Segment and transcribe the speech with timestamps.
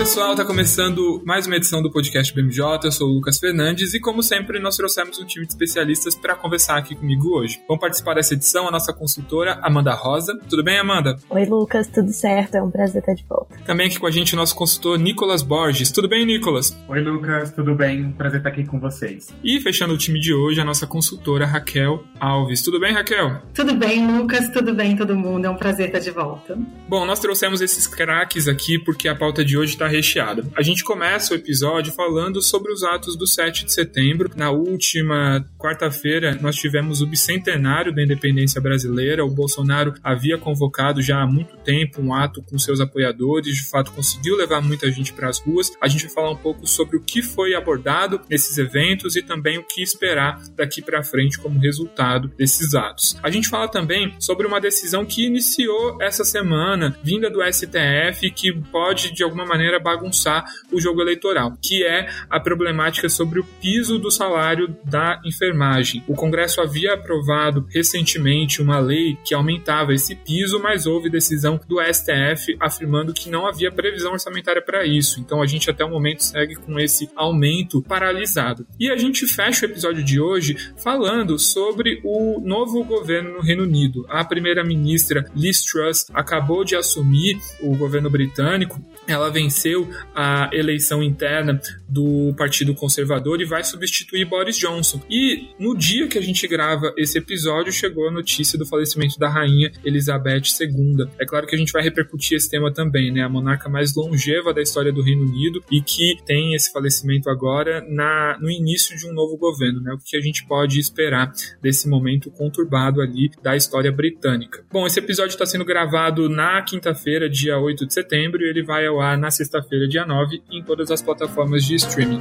[0.00, 2.64] Pessoal, tá começando mais uma edição do podcast BMJ.
[2.84, 6.34] Eu sou o Lucas Fernandes e, como sempre, nós trouxemos um time de especialistas para
[6.34, 7.60] conversar aqui comigo hoje.
[7.68, 10.38] Vamos participar dessa edição a nossa consultora Amanda Rosa.
[10.48, 11.16] Tudo bem, Amanda?
[11.28, 12.54] Oi, Lucas, tudo certo?
[12.54, 13.54] É um prazer estar de volta.
[13.66, 15.92] Também aqui com a gente o nosso consultor Nicolas Borges.
[15.92, 16.74] Tudo bem, Nicolas?
[16.88, 18.10] Oi, Lucas, tudo bem?
[18.12, 19.28] Prazer estar aqui com vocês.
[19.44, 22.62] E fechando o time de hoje, a nossa consultora Raquel Alves.
[22.62, 23.42] Tudo bem, Raquel?
[23.52, 25.44] Tudo bem, Lucas, tudo bem, todo mundo.
[25.44, 26.58] É um prazer estar de volta.
[26.88, 30.44] Bom, nós trouxemos esses craques aqui porque a pauta de hoje está recheada.
[30.56, 34.30] A gente começa o episódio falando sobre os atos do 7 de setembro.
[34.34, 39.24] Na última quarta-feira, nós tivemos o bicentenário da independência brasileira.
[39.24, 43.92] O Bolsonaro havia convocado já há muito tempo um ato com seus apoiadores, de fato
[43.92, 45.72] conseguiu levar muita gente para as ruas.
[45.80, 49.58] A gente vai falar um pouco sobre o que foi abordado nesses eventos e também
[49.58, 53.16] o que esperar daqui para frente como resultado desses atos.
[53.22, 58.52] A gente fala também sobre uma decisão que iniciou essa semana, vinda do STF, que
[58.70, 63.98] pode de alguma maneira bagunçar o jogo eleitoral, que é a problemática sobre o piso
[63.98, 66.04] do salário da enfermagem.
[66.06, 71.80] O Congresso havia aprovado recentemente uma lei que aumentava esse piso, mas houve decisão do
[71.80, 75.20] STF afirmando que não havia previsão orçamentária para isso.
[75.20, 78.66] Então a gente até o momento segue com esse aumento paralisado.
[78.78, 83.62] E a gente fecha o episódio de hoje falando sobre o novo governo no Reino
[83.62, 84.04] Unido.
[84.08, 88.80] A primeira-ministra Liz Truss acabou de assumir o governo britânico.
[89.06, 89.69] Ela venceu
[90.14, 91.60] a eleição interna
[91.90, 95.00] do Partido Conservador e vai substituir Boris Johnson.
[95.10, 99.28] E no dia que a gente grava esse episódio, chegou a notícia do falecimento da
[99.28, 101.08] rainha Elizabeth II.
[101.18, 103.22] É claro que a gente vai repercutir esse tema também, né?
[103.22, 107.84] A monarca mais longeva da história do Reino Unido e que tem esse falecimento agora
[107.88, 109.92] na, no início de um novo governo, né?
[109.92, 114.64] O que a gente pode esperar desse momento conturbado ali da história britânica.
[114.72, 118.86] Bom, esse episódio está sendo gravado na quinta-feira, dia 8 de setembro, e ele vai
[118.86, 122.20] ao ar na sexta-feira, dia 9, em todas as plataformas de streaming.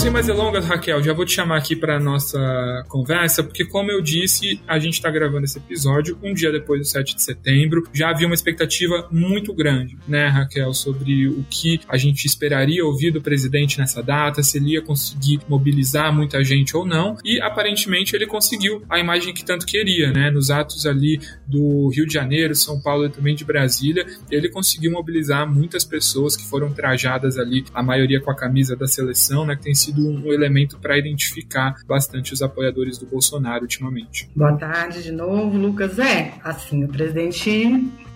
[0.00, 2.38] Sem mais delongas, Raquel, já vou te chamar aqui para nossa
[2.88, 6.86] conversa, porque como eu disse, a gente está gravando esse episódio um dia depois do
[6.86, 7.86] 7 de setembro.
[7.92, 13.10] Já havia uma expectativa muito grande, né, Raquel, sobre o que a gente esperaria ouvir
[13.10, 18.16] do presidente nessa data, se ele ia conseguir mobilizar muita gente ou não, e aparentemente
[18.16, 22.54] ele conseguiu a imagem que tanto queria, né, nos atos ali do Rio de Janeiro,
[22.54, 27.66] São Paulo e também de Brasília, ele conseguiu mobilizar muitas pessoas que foram trajadas ali,
[27.74, 31.76] a maioria com a camisa da seleção, né, que tem sido um elemento para identificar
[31.86, 34.28] bastante os apoiadores do Bolsonaro ultimamente.
[34.34, 35.98] Boa tarde de novo, Lucas.
[35.98, 37.50] É, assim, o presidente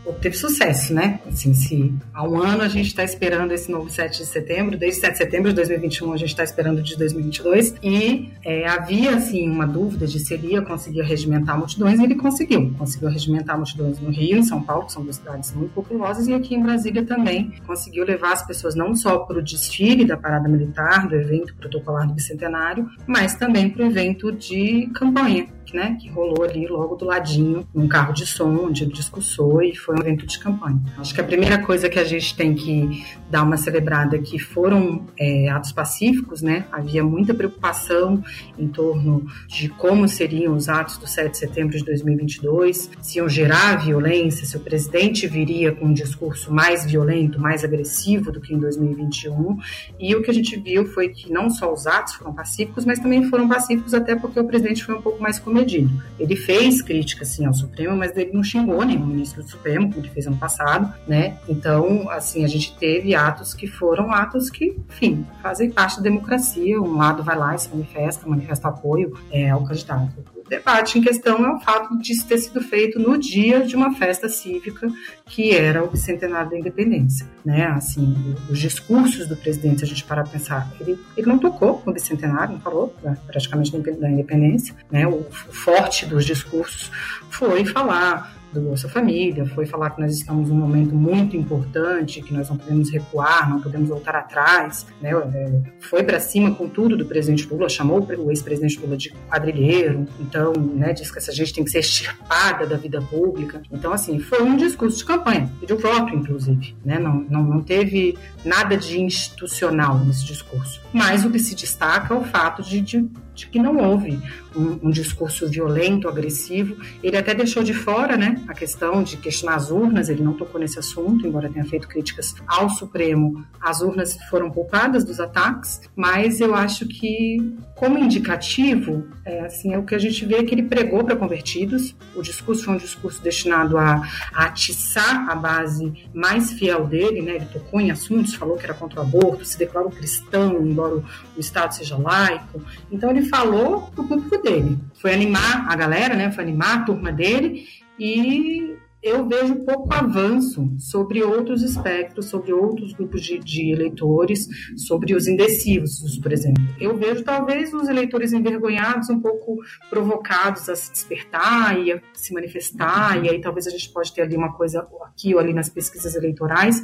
[0.05, 1.21] obteve sucesso, né?
[1.27, 5.01] Assim, se há um ano a gente está esperando esse novo 7 de setembro, desde
[5.01, 9.49] 7 de setembro de 2021 a gente está esperando de 2022, e é, havia, assim,
[9.49, 12.73] uma dúvida de se ele ia conseguir regimentar multidões, e ele conseguiu.
[12.79, 16.35] Conseguiu regimentar multidões no Rio, em São Paulo, que são duas cidades muito populosas, e
[16.35, 17.53] aqui em Brasília também.
[17.67, 22.07] Conseguiu levar as pessoas não só para o desfile da parada militar, do evento protocolar
[22.07, 27.05] do Bicentenário, mas também para o evento de campanha, né, que rolou ali logo do
[27.05, 30.81] ladinho, num carro de som, onde ele discursou e foi um evento de campanha.
[30.99, 34.39] Acho que a primeira coisa que a gente tem que dar uma celebrada é que
[34.39, 36.67] foram é, atos pacíficos, né?
[36.71, 38.23] Havia muita preocupação
[38.59, 43.29] em torno de como seriam os atos do 7 de setembro de 2022, se iam
[43.29, 48.55] gerar violência, se o presidente viria com um discurso mais violento, mais agressivo do que
[48.55, 49.59] em 2021.
[49.99, 52.99] E o que a gente viu foi que não só os atos foram pacíficos, mas
[52.99, 57.29] também foram pacíficos até porque o presidente foi um pouco mais comedido ele fez críticas,
[57.29, 60.37] sim, ao Supremo, mas ele não xingou nenhum ministro do Supremo, como ele fez ano
[60.37, 61.37] passado, né?
[61.49, 66.81] Então, assim, a gente teve atos que foram atos que, enfim, fazem parte da democracia.
[66.81, 71.45] Um lado vai lá e se manifesta, manifesta apoio é, ao candidato debate em questão
[71.45, 74.89] é o fato de ter sido feito no dia de uma festa cívica
[75.27, 77.67] que era o bicentenário da independência, né?
[77.67, 78.15] Assim,
[78.51, 82.61] os discursos do presidente, a gente para pensar, ele, ele não tocou no bicentenário, não
[82.61, 82.95] falou
[83.27, 85.07] praticamente da independência, né?
[85.07, 86.91] O forte dos discursos
[87.31, 92.33] foi falar do Bolsa Família, foi falar que nós estamos num momento muito importante, que
[92.33, 95.11] nós não podemos recuar, não podemos voltar atrás, né?
[95.11, 100.07] É, foi para cima com tudo do presidente Lula, chamou o ex-presidente Lula de quadrilheiro,
[100.21, 103.61] então, né, disse que essa gente tem que ser extirpada da vida pública.
[103.71, 106.99] Então, assim, foi um discurso de campanha, pediu voto, inclusive, né?
[106.99, 110.81] Não, não, não teve nada de institucional nesse discurso.
[110.93, 114.21] Mas o que se destaca é o fato de, de de que não houve
[114.55, 116.77] um, um, discurso violento, agressivo.
[117.03, 120.61] Ele até deixou de fora né, a questão de questionar as urnas, ele não tocou
[120.61, 123.45] nesse assunto, embora tenha feito críticas ao Supremo.
[123.61, 127.39] As urnas foram poupadas dos ataques, mas eu acho que,
[127.75, 131.95] como indicativo, é, assim, é o que a gente vê que ele pregou para convertidos.
[132.15, 137.37] O discurso foi um discurso destinado a, a atiçar a base mais fiel dele, né?
[137.37, 141.05] ele tocou em assuntos, falou que era contra o aborto, se declarou cristão, embora o,
[141.37, 142.63] o Estado seja laico.
[142.93, 144.79] Então, ele falou para o público dele.
[144.95, 146.31] Foi animar a galera, né?
[146.31, 147.67] Foi animar a turma dele
[147.99, 154.49] e eu vejo pouco avanço sobre outros espectros, sobre outros grupos de, de, eleitores,
[154.79, 156.65] sobre os indecisos, por exemplo.
[156.81, 159.59] Eu vejo talvez os eleitores envergonhados um pouco
[159.91, 164.23] provocados a se despertar e a se manifestar, e aí talvez a gente pode ter
[164.23, 166.81] ali uma coisa aqui ou ali nas pesquisas eleitorais,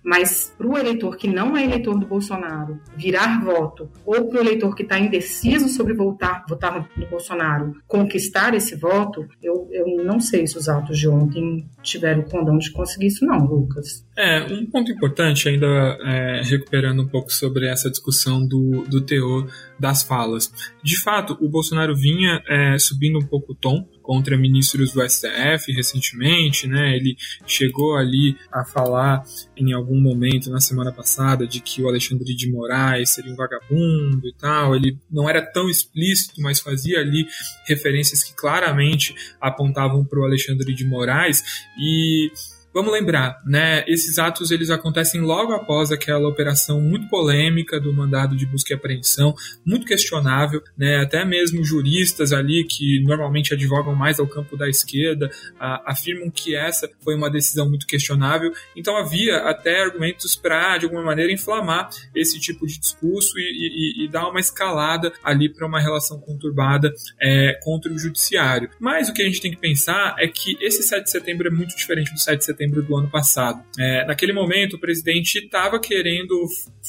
[0.00, 4.40] mas para o eleitor que não é eleitor do Bolsonaro virar voto, ou para o
[4.40, 10.20] eleitor que está indeciso sobre votar, votar no Bolsonaro, conquistar esse voto, eu, eu não
[10.20, 14.06] sei se os atos de ontem tiveram condão de conseguir isso, não, Lucas.
[14.16, 19.50] É, um ponto importante, ainda é, recuperando um pouco sobre essa discussão do, do teor
[19.78, 20.52] das falas.
[20.82, 25.72] De fato, o Bolsonaro vinha é, subindo um pouco o tom contra ministros do STF
[25.72, 26.94] recentemente, né?
[26.94, 27.16] Ele
[27.46, 29.24] chegou ali a falar
[29.56, 34.28] em algum momento na semana passada de que o Alexandre de Moraes seria um vagabundo
[34.28, 34.76] e tal.
[34.76, 37.26] Ele não era tão explícito, mas fazia ali
[37.66, 41.42] referências que claramente apontavam para o Alexandre de Moraes
[41.78, 42.30] e
[42.74, 43.84] Vamos lembrar, né?
[43.86, 48.76] Esses atos eles acontecem logo após aquela operação muito polêmica do mandado de busca e
[48.76, 49.32] apreensão,
[49.64, 50.96] muito questionável, né?
[50.96, 56.56] Até mesmo juristas ali que normalmente advogam mais ao campo da esquerda a, afirmam que
[56.56, 58.52] essa foi uma decisão muito questionável.
[58.74, 64.04] Então havia até argumentos para de alguma maneira inflamar esse tipo de discurso e, e,
[64.04, 66.92] e dar uma escalada ali para uma relação conturbada
[67.22, 68.68] é, contra o judiciário.
[68.80, 71.50] Mas o que a gente tem que pensar é que esse 7 de setembro é
[71.52, 73.62] muito diferente do 7 de setembro setembro do ano passado.
[73.78, 76.34] É, naquele momento, o presidente estava querendo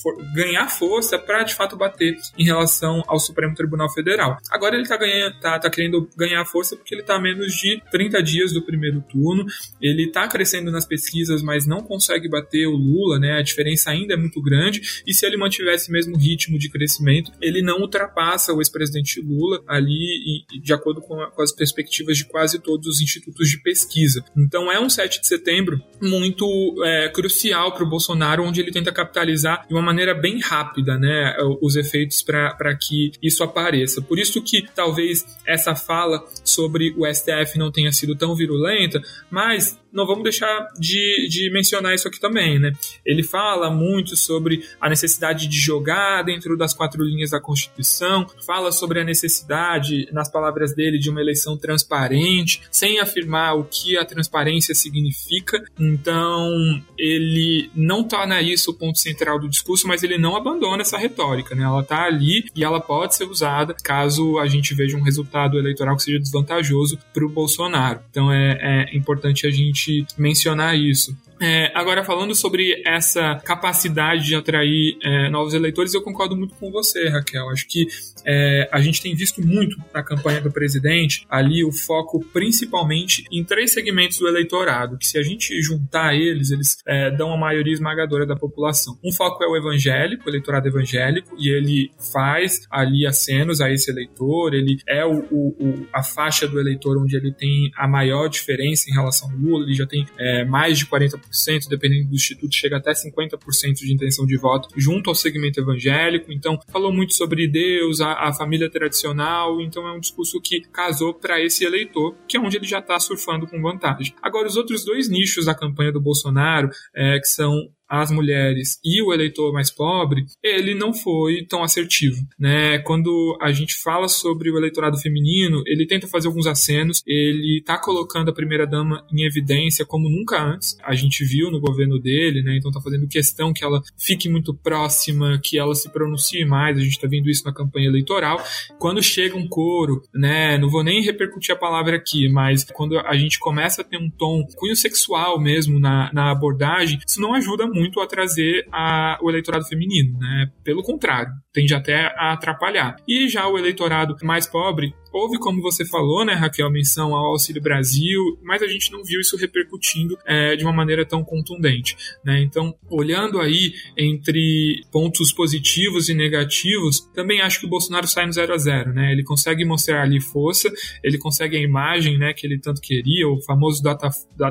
[0.01, 4.37] for, ganhar força para de fato bater em relação ao Supremo Tribunal Federal.
[4.49, 4.97] Agora ele está
[5.41, 9.01] tá, tá querendo ganhar força porque ele está a menos de 30 dias do primeiro
[9.01, 9.45] turno,
[9.81, 13.37] ele está crescendo nas pesquisas, mas não consegue bater o Lula, né?
[13.37, 17.31] A diferença ainda é muito grande e se ele mantiver esse mesmo ritmo de crescimento,
[17.41, 22.59] ele não ultrapassa o ex-presidente Lula ali de acordo com, com as perspectivas de quase
[22.59, 24.23] todos os institutos de pesquisa.
[24.37, 25.64] Então é um 7 de setembro
[26.01, 26.45] muito
[26.83, 31.35] é, crucial para o Bolsonaro, onde ele tenta capitalizar de uma maneira bem rápida né,
[31.61, 34.01] os efeitos para que isso apareça.
[34.01, 39.79] Por isso que talvez essa fala sobre o STF não tenha sido tão virulenta, mas
[39.95, 42.73] não vamos deixar de, de mencionar isso aqui também, né?
[43.05, 48.73] Ele fala muito sobre a necessidade de jogar dentro das quatro linhas da Constituição, fala
[48.73, 54.03] sobre a necessidade, nas palavras dele, de uma eleição transparente, sem afirmar o que a
[54.03, 55.54] transparência significa.
[55.79, 56.49] Então,
[56.97, 61.55] ele não torna isso o ponto central do discurso, mas ele não abandona essa retórica,
[61.55, 61.63] né?
[61.63, 65.95] Ela está ali e ela pode ser usada caso a gente veja um resultado eleitoral
[65.95, 67.99] que seja desvantajoso para o Bolsonaro.
[68.09, 71.15] Então, é, é importante a gente mencionar isso.
[71.47, 76.71] É, agora, falando sobre essa capacidade de atrair é, novos eleitores, eu concordo muito com
[76.71, 77.47] você, Raquel.
[77.51, 77.85] Acho que
[78.25, 83.43] é, a gente tem visto muito na campanha do presidente ali o foco principalmente em
[83.43, 87.73] três segmentos do eleitorado, que se a gente juntar eles, eles é, dão a maioria
[87.73, 88.97] esmagadora da população.
[89.03, 93.91] Um foco é o evangélico, o eleitorado evangélico, e ele faz ali acenos a esse
[93.91, 98.89] eleitor, ele é o, o, a faixa do eleitor onde ele tem a maior diferença
[98.89, 101.34] em relação ao Lula, ele já tem é, mais de 40%
[101.69, 106.31] dependendo do instituto, chega até 50% de intenção de voto junto ao segmento evangélico.
[106.31, 109.61] Então, falou muito sobre Deus, a, a família tradicional.
[109.61, 112.99] Então, é um discurso que casou para esse eleitor, que é onde ele já está
[112.99, 114.13] surfando com vantagem.
[114.21, 119.01] Agora, os outros dois nichos da campanha do Bolsonaro, é, que são as mulheres e
[119.01, 122.79] o eleitor mais pobre, ele não foi tão assertivo, né?
[122.79, 127.77] Quando a gente fala sobre o eleitorado feminino, ele tenta fazer alguns acenos, ele tá
[127.77, 130.77] colocando a primeira dama em evidência como nunca antes.
[130.83, 132.57] A gente viu no governo dele, né?
[132.57, 136.77] Então tá fazendo questão que ela fique muito próxima, que ela se pronuncie mais.
[136.77, 138.43] A gente tá vendo isso na campanha eleitoral.
[138.79, 140.57] Quando chega um coro, né?
[140.57, 144.09] Não vou nem repercutir a palavra aqui, mas quando a gente começa a ter um
[144.09, 149.29] tom cunho sexual mesmo na, na abordagem, isso não ajuda muito a trazer a, o
[149.29, 150.49] eleitorado feminino, né?
[150.63, 152.95] Pelo contrário, tende até a atrapalhar.
[153.07, 157.61] E já o eleitorado mais pobre, Houve, como você falou, né, Raquel, menção ao Auxílio
[157.61, 161.95] Brasil, mas a gente não viu isso repercutindo é, de uma maneira tão contundente.
[162.21, 162.41] Né?
[162.41, 168.33] Então, olhando aí entre pontos positivos e negativos, também acho que o Bolsonaro sai no
[168.33, 169.13] 0 a 0 né?
[169.13, 170.69] Ele consegue mostrar ali força,
[171.01, 174.09] ele consegue a imagem né, que ele tanto queria, o famoso data,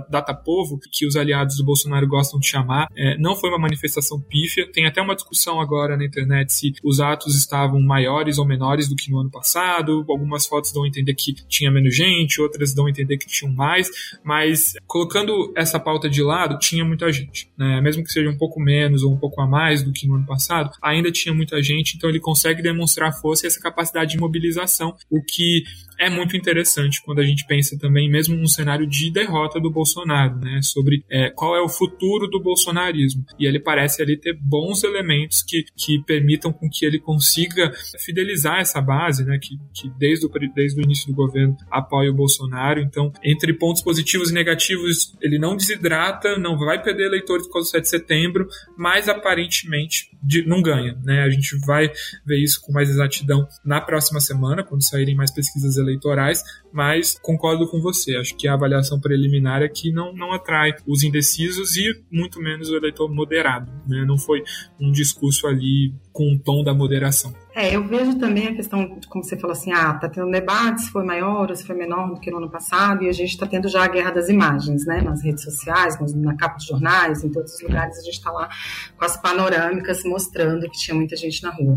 [0.08, 2.88] data povo, que os aliados do Bolsonaro gostam de chamar.
[2.96, 7.00] É, não foi uma manifestação pífia, tem até uma discussão agora na internet se os
[7.00, 11.14] atos estavam maiores ou menores do que no ano passado, algumas fotos dão a entender
[11.14, 13.88] que tinha menos gente, outras dão a entender que tinham mais,
[14.22, 17.80] mas colocando essa pauta de lado, tinha muita gente, né?
[17.80, 20.26] Mesmo que seja um pouco menos ou um pouco a mais do que no ano
[20.26, 24.94] passado, ainda tinha muita gente, então ele consegue demonstrar força e essa capacidade de mobilização,
[25.10, 25.64] o que
[25.98, 30.36] é muito interessante quando a gente pensa também, mesmo num cenário de derrota do Bolsonaro,
[30.36, 33.24] né, sobre é, qual é o futuro do bolsonarismo.
[33.38, 38.60] E ele parece ali ter bons elementos que, que permitam com que ele consiga fidelizar
[38.60, 42.80] essa base, né, que, que desde, o, desde o início do governo apoia o Bolsonaro.
[42.80, 47.68] Então, entre pontos positivos e negativos, ele não desidrata, não vai perder eleitores por causa
[47.68, 50.98] do 7 de setembro, mas aparentemente de, não ganha.
[51.04, 51.22] Né?
[51.22, 51.90] A gente vai
[52.24, 57.68] ver isso com mais exatidão na próxima semana, quando saírem mais pesquisas eleitorais, mas concordo
[57.68, 58.16] com você.
[58.16, 62.76] Acho que a avaliação preliminar aqui não, não atrai os indecisos e muito menos o
[62.76, 63.70] eleitor moderado.
[63.86, 64.04] Né?
[64.06, 64.42] Não foi
[64.80, 67.34] um discurso ali com o tom da moderação.
[67.56, 70.90] É, eu vejo também a questão, como você falou assim, ah, tá tendo debate se
[70.90, 73.46] foi maior ou se foi menor do que no ano passado, e a gente está
[73.46, 77.30] tendo já a guerra das imagens, né, nas redes sociais, na capa de jornais, em
[77.30, 78.48] todos os lugares a gente está lá
[78.96, 81.76] com as panorâmicas mostrando que tinha muita gente na rua.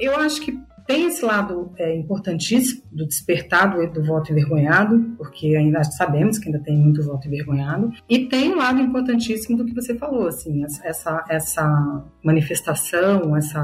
[0.00, 5.56] Eu acho que tem esse lado é, importantíssimo do despertar do, do, voto envergonhado, porque
[5.56, 9.74] ainda sabemos que ainda tem muito voto envergonhado, e tem um lado importantíssimo do que
[9.74, 13.62] você falou, assim, essa, essa manifestação, essa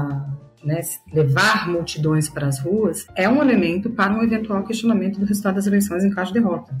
[0.63, 0.81] né,
[1.13, 5.67] levar multidões para as ruas, é um elemento para um eventual questionamento do resultado das
[5.67, 6.73] eleições em caso de derrota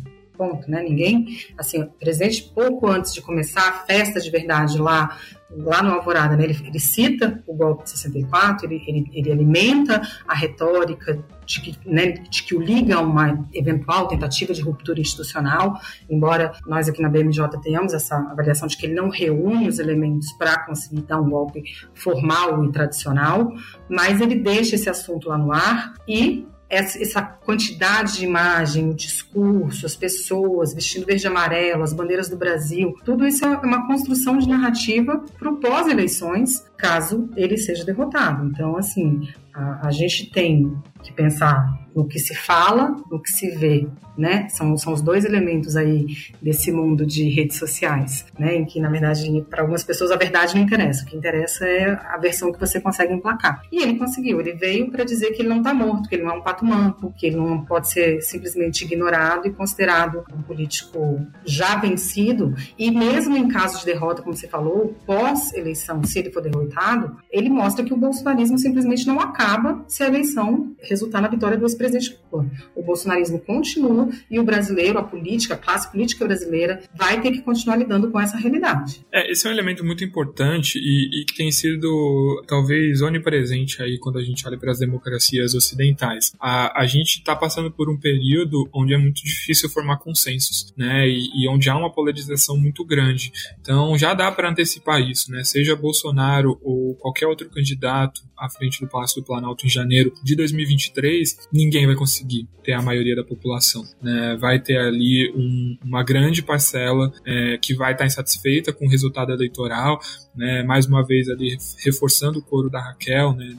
[0.43, 0.83] ponto, né?
[0.83, 5.17] Ninguém, assim, o presidente, pouco antes de começar a festa de verdade lá,
[5.55, 10.01] lá no Alvorada, né, ele, ele cita o golpe de 64, ele, ele, ele alimenta
[10.27, 14.99] a retórica de que, né, de que o liga a uma eventual tentativa de ruptura
[14.99, 19.79] institucional, embora nós aqui na BMJ tenhamos essa avaliação de que ele não reúne os
[19.79, 23.53] elementos para conseguir dar um golpe formal e tradicional,
[23.89, 29.85] mas ele deixa esse assunto lá no ar e essa quantidade de imagem, o discurso,
[29.85, 34.37] as pessoas vestindo verde e amarelo, as bandeiras do Brasil, tudo isso é uma construção
[34.37, 38.45] de narrativa para o pós-eleições, caso ele seja derrotado.
[38.45, 43.51] Então, assim, a, a gente tem que pensar no que se fala, no que se
[43.51, 44.47] vê, né?
[44.49, 46.07] São, são os dois elementos aí
[46.41, 48.55] desse mundo de redes sociais, né?
[48.55, 51.03] Em que, na verdade, para algumas pessoas a verdade não interessa.
[51.03, 53.63] O que interessa é a versão que você consegue emplacar.
[53.71, 54.39] E ele conseguiu.
[54.39, 56.65] Ele veio para dizer que ele não está morto, que ele não é um pato
[56.65, 62.53] manco, que ele não pode ser simplesmente ignorado e considerado um político já vencido.
[62.77, 67.49] E mesmo em caso de derrota, como você falou, pós-eleição, se ele for derrotado, ele
[67.49, 72.19] mostra que o bolsonarismo simplesmente não acaba se a eleição resultar na vitória do ex-presidente
[72.31, 72.49] Lula.
[72.75, 77.41] O bolsonarismo continua e o brasileiro, a política, a classe política brasileira, vai ter que
[77.41, 79.05] continuar lidando com essa realidade.
[79.11, 83.97] É, esse é um elemento muito importante e, e que tem sido talvez onipresente aí
[83.97, 86.33] quando a gente olha para as democracias ocidentais.
[86.39, 91.07] A, a gente está passando por um período onde é muito difícil formar consensos, né?
[91.07, 93.31] E, e onde há uma polarização muito grande.
[93.59, 95.43] Então já dá para antecipar isso, né?
[95.43, 100.35] Seja Bolsonaro ou qualquer outro candidato à frente do Palácio do Planalto em janeiro de
[100.35, 103.83] 2023, ninguém vai conseguir ter a maioria da população.
[104.03, 104.37] Né?
[104.39, 109.31] Vai ter ali um, uma grande parcela é, que vai estar insatisfeita com o resultado
[109.31, 109.99] eleitoral,
[110.35, 110.63] né?
[110.63, 113.55] mais uma vez ali reforçando o coro da Raquel, né?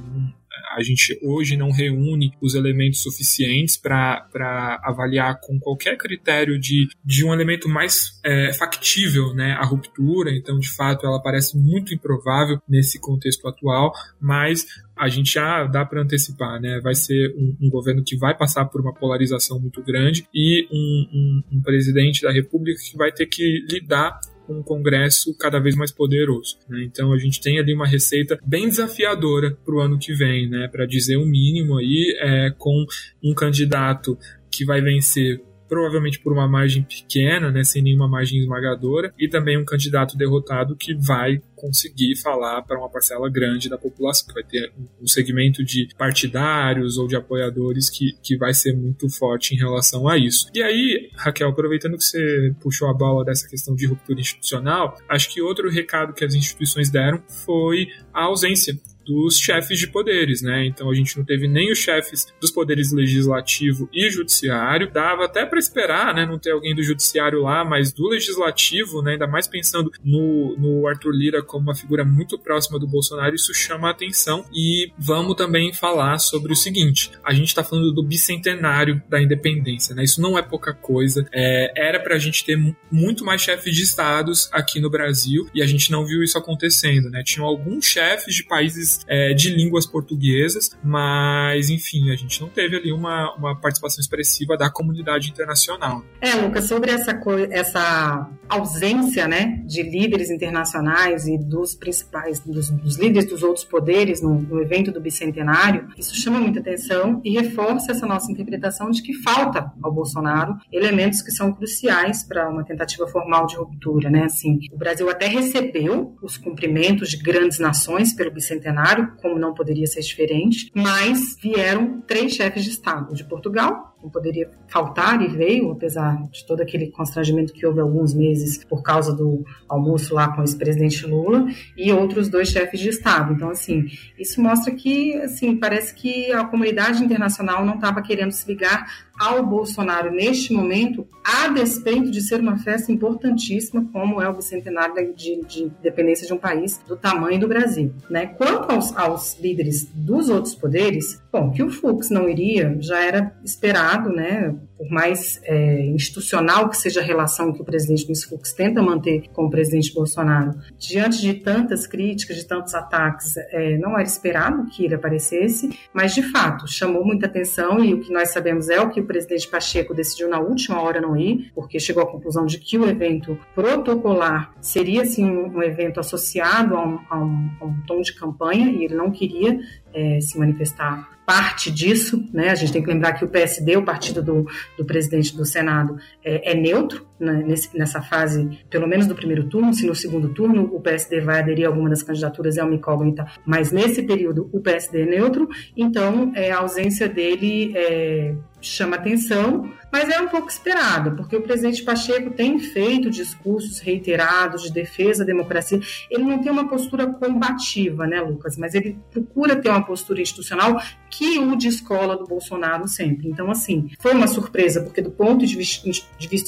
[0.77, 7.25] A gente hoje não reúne os elementos suficientes para avaliar com qualquer critério de, de
[7.25, 12.61] um elemento mais é, factível né, a ruptura, então de fato ela parece muito improvável
[12.69, 16.81] nesse contexto atual, mas a gente já dá para antecipar, né?
[16.81, 21.09] Vai ser um, um, governo que vai passar por uma polarização muito grande e um,
[21.13, 25.93] um, um presidente da República que vai ter que lidar um Congresso cada vez mais
[25.93, 26.59] poderoso.
[26.69, 26.85] Né?
[26.85, 30.69] Então a gente tem ali uma receita bem desafiadora para o ano que vem, né?
[30.69, 32.85] para dizer o mínimo aí, é, com
[33.23, 34.19] um candidato
[34.51, 39.59] que vai vencer provavelmente por uma margem pequena, né, sem nenhuma margem esmagadora, e também
[39.59, 44.45] um candidato derrotado que vai conseguir falar para uma parcela grande da população, que vai
[44.45, 49.59] ter um segmento de partidários ou de apoiadores que, que vai ser muito forte em
[49.59, 50.49] relação a isso.
[50.55, 55.33] E aí, Raquel, aproveitando que você puxou a bola dessa questão de ruptura institucional, acho
[55.33, 60.67] que outro recado que as instituições deram foi a ausência dos chefes de poderes, né?
[60.67, 64.91] Então a gente não teve nem os chefes dos poderes legislativo e judiciário.
[64.91, 66.27] Dava até para esperar, né?
[66.27, 69.13] Não ter alguém do judiciário lá, mas do legislativo, né?
[69.13, 73.55] Ainda mais pensando no, no Arthur Lira como uma figura muito próxima do Bolsonaro, isso
[73.55, 74.45] chama a atenção.
[74.53, 79.95] E vamos também falar sobre o seguinte: a gente está falando do bicentenário da independência,
[79.95, 80.05] né?
[80.05, 81.27] Isso não é pouca coisa.
[81.33, 82.59] É, era para a gente ter
[82.91, 87.11] muito mais chefes de estados aqui no Brasil e a gente não viu isso acontecendo,
[87.11, 87.23] né?
[87.23, 92.77] Tinham alguns chefes de países é, de línguas portuguesas, mas enfim, a gente não teve
[92.77, 96.05] ali uma, uma participação expressiva da comunidade internacional.
[96.21, 97.19] É, Lucas, sobre essa,
[97.51, 104.21] essa ausência, né, de líderes internacionais e dos principais, dos, dos líderes dos outros poderes
[104.21, 109.03] no, no evento do bicentenário, isso chama muita atenção e reforça essa nossa interpretação de
[109.03, 114.25] que falta ao Bolsonaro elementos que são cruciais para uma tentativa formal de ruptura, né?
[114.25, 118.84] Assim, o Brasil até recebeu os cumprimentos de grandes nações pelo bicentenário,
[119.21, 124.51] como não poderia ser diferente, mas vieram três chefes de Estado de Portugal, não poderia
[124.69, 129.43] faltar e veio, apesar de todo aquele constrangimento que houve alguns meses por causa do
[129.67, 133.33] almoço lá com o ex-presidente Lula e outros dois chefes de Estado.
[133.33, 133.87] Então, assim,
[134.19, 138.87] isso mostra que, assim, parece que a comunidade internacional não estava querendo se ligar
[139.19, 145.15] ao Bolsonaro neste momento, a despeito de ser uma festa importantíssima, como é o bicentenário
[145.15, 147.95] de, de independência de um país do tamanho do Brasil.
[148.11, 148.27] Né?
[148.27, 153.35] Quanto aos, aos líderes dos outros poderes, bom, que o Fux não iria já era
[153.45, 154.55] esperado, né?
[154.77, 159.29] por mais é, institucional que seja a relação que o presidente Luiz Fux tenta manter
[159.33, 164.67] com o presidente Bolsonaro, diante de tantas críticas, de tantos ataques, é, não era esperado
[164.67, 168.81] que ele aparecesse, mas de fato chamou muita atenção e o que nós sabemos é
[168.81, 172.45] o que o presidente Pacheco decidiu na última hora não ir, porque chegou à conclusão
[172.45, 177.51] de que o evento protocolar seria sim um, um evento associado a um, a, um,
[177.61, 179.59] a um, tom de campanha e ele não queria
[179.93, 182.51] é, se manifestar parte disso, né?
[182.51, 185.97] A gente tem que lembrar que o PSD, o partido do, do presidente do Senado,
[186.23, 189.73] é, é neutro né, nesse, nessa fase, pelo menos do primeiro turno.
[189.73, 193.27] Se no segundo turno o PSD vai aderir a alguma das candidaturas é uma incógnita,
[193.45, 198.35] mas nesse período o PSD é neutro, então é, a ausência dele é,
[198.67, 204.63] chama atenção, mas é um pouco esperado, porque o presidente Pacheco tem feito discursos reiterados
[204.63, 205.81] de defesa da democracia.
[206.11, 208.57] Ele não tem uma postura combativa, né, Lucas?
[208.57, 213.29] Mas ele procura ter uma postura institucional que o descola do Bolsonaro sempre.
[213.29, 215.89] Então, assim, foi uma surpresa, porque do ponto de vista,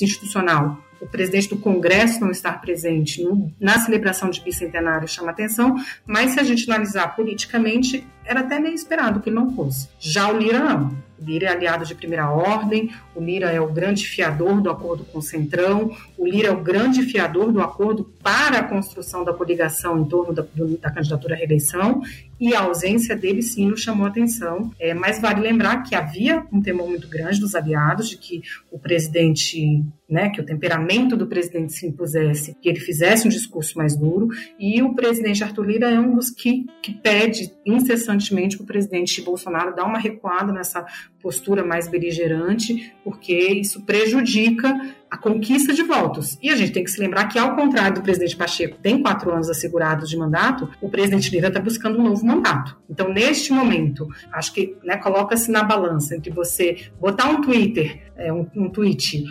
[0.05, 3.22] institucional, o presidente do Congresso não estar presente
[3.61, 5.76] na celebração de bicentenário chama atenção,
[6.07, 9.88] mas se a gente analisar politicamente, era até meio esperado que ele não fosse.
[9.98, 11.06] Já o Lira não.
[11.18, 15.04] O Lira é aliado de primeira ordem, o Lira é o grande fiador do acordo
[15.04, 19.32] com o Centrão, o Lira é o grande fiador do acordo para a construção da
[19.32, 20.44] coligação em torno da,
[20.80, 22.02] da candidatura à reeleição,
[22.38, 24.70] e a ausência dele sim nos chamou atenção.
[24.78, 28.78] É, mas vale lembrar que havia um temor muito grande dos aliados de que o
[28.78, 33.96] presidente, né, que o temperamento do presidente se impusesse, que ele fizesse um discurso mais
[33.96, 34.28] duro,
[34.60, 38.15] e o presidente Arthur Lira é um dos que, que pede incessantemente
[38.57, 40.87] para o presidente Bolsonaro dar uma recuada nessa
[41.26, 44.72] postura mais beligerante, porque isso prejudica
[45.10, 46.38] a conquista de votos.
[46.40, 49.32] E a gente tem que se lembrar que, ao contrário do presidente Pacheco, tem quatro
[49.32, 52.78] anos assegurados de mandato, o presidente Lira está buscando um novo mandato.
[52.88, 58.32] Então, neste momento, acho que né, coloca-se na balança entre você botar um Twitter, é,
[58.32, 59.24] um, um tweet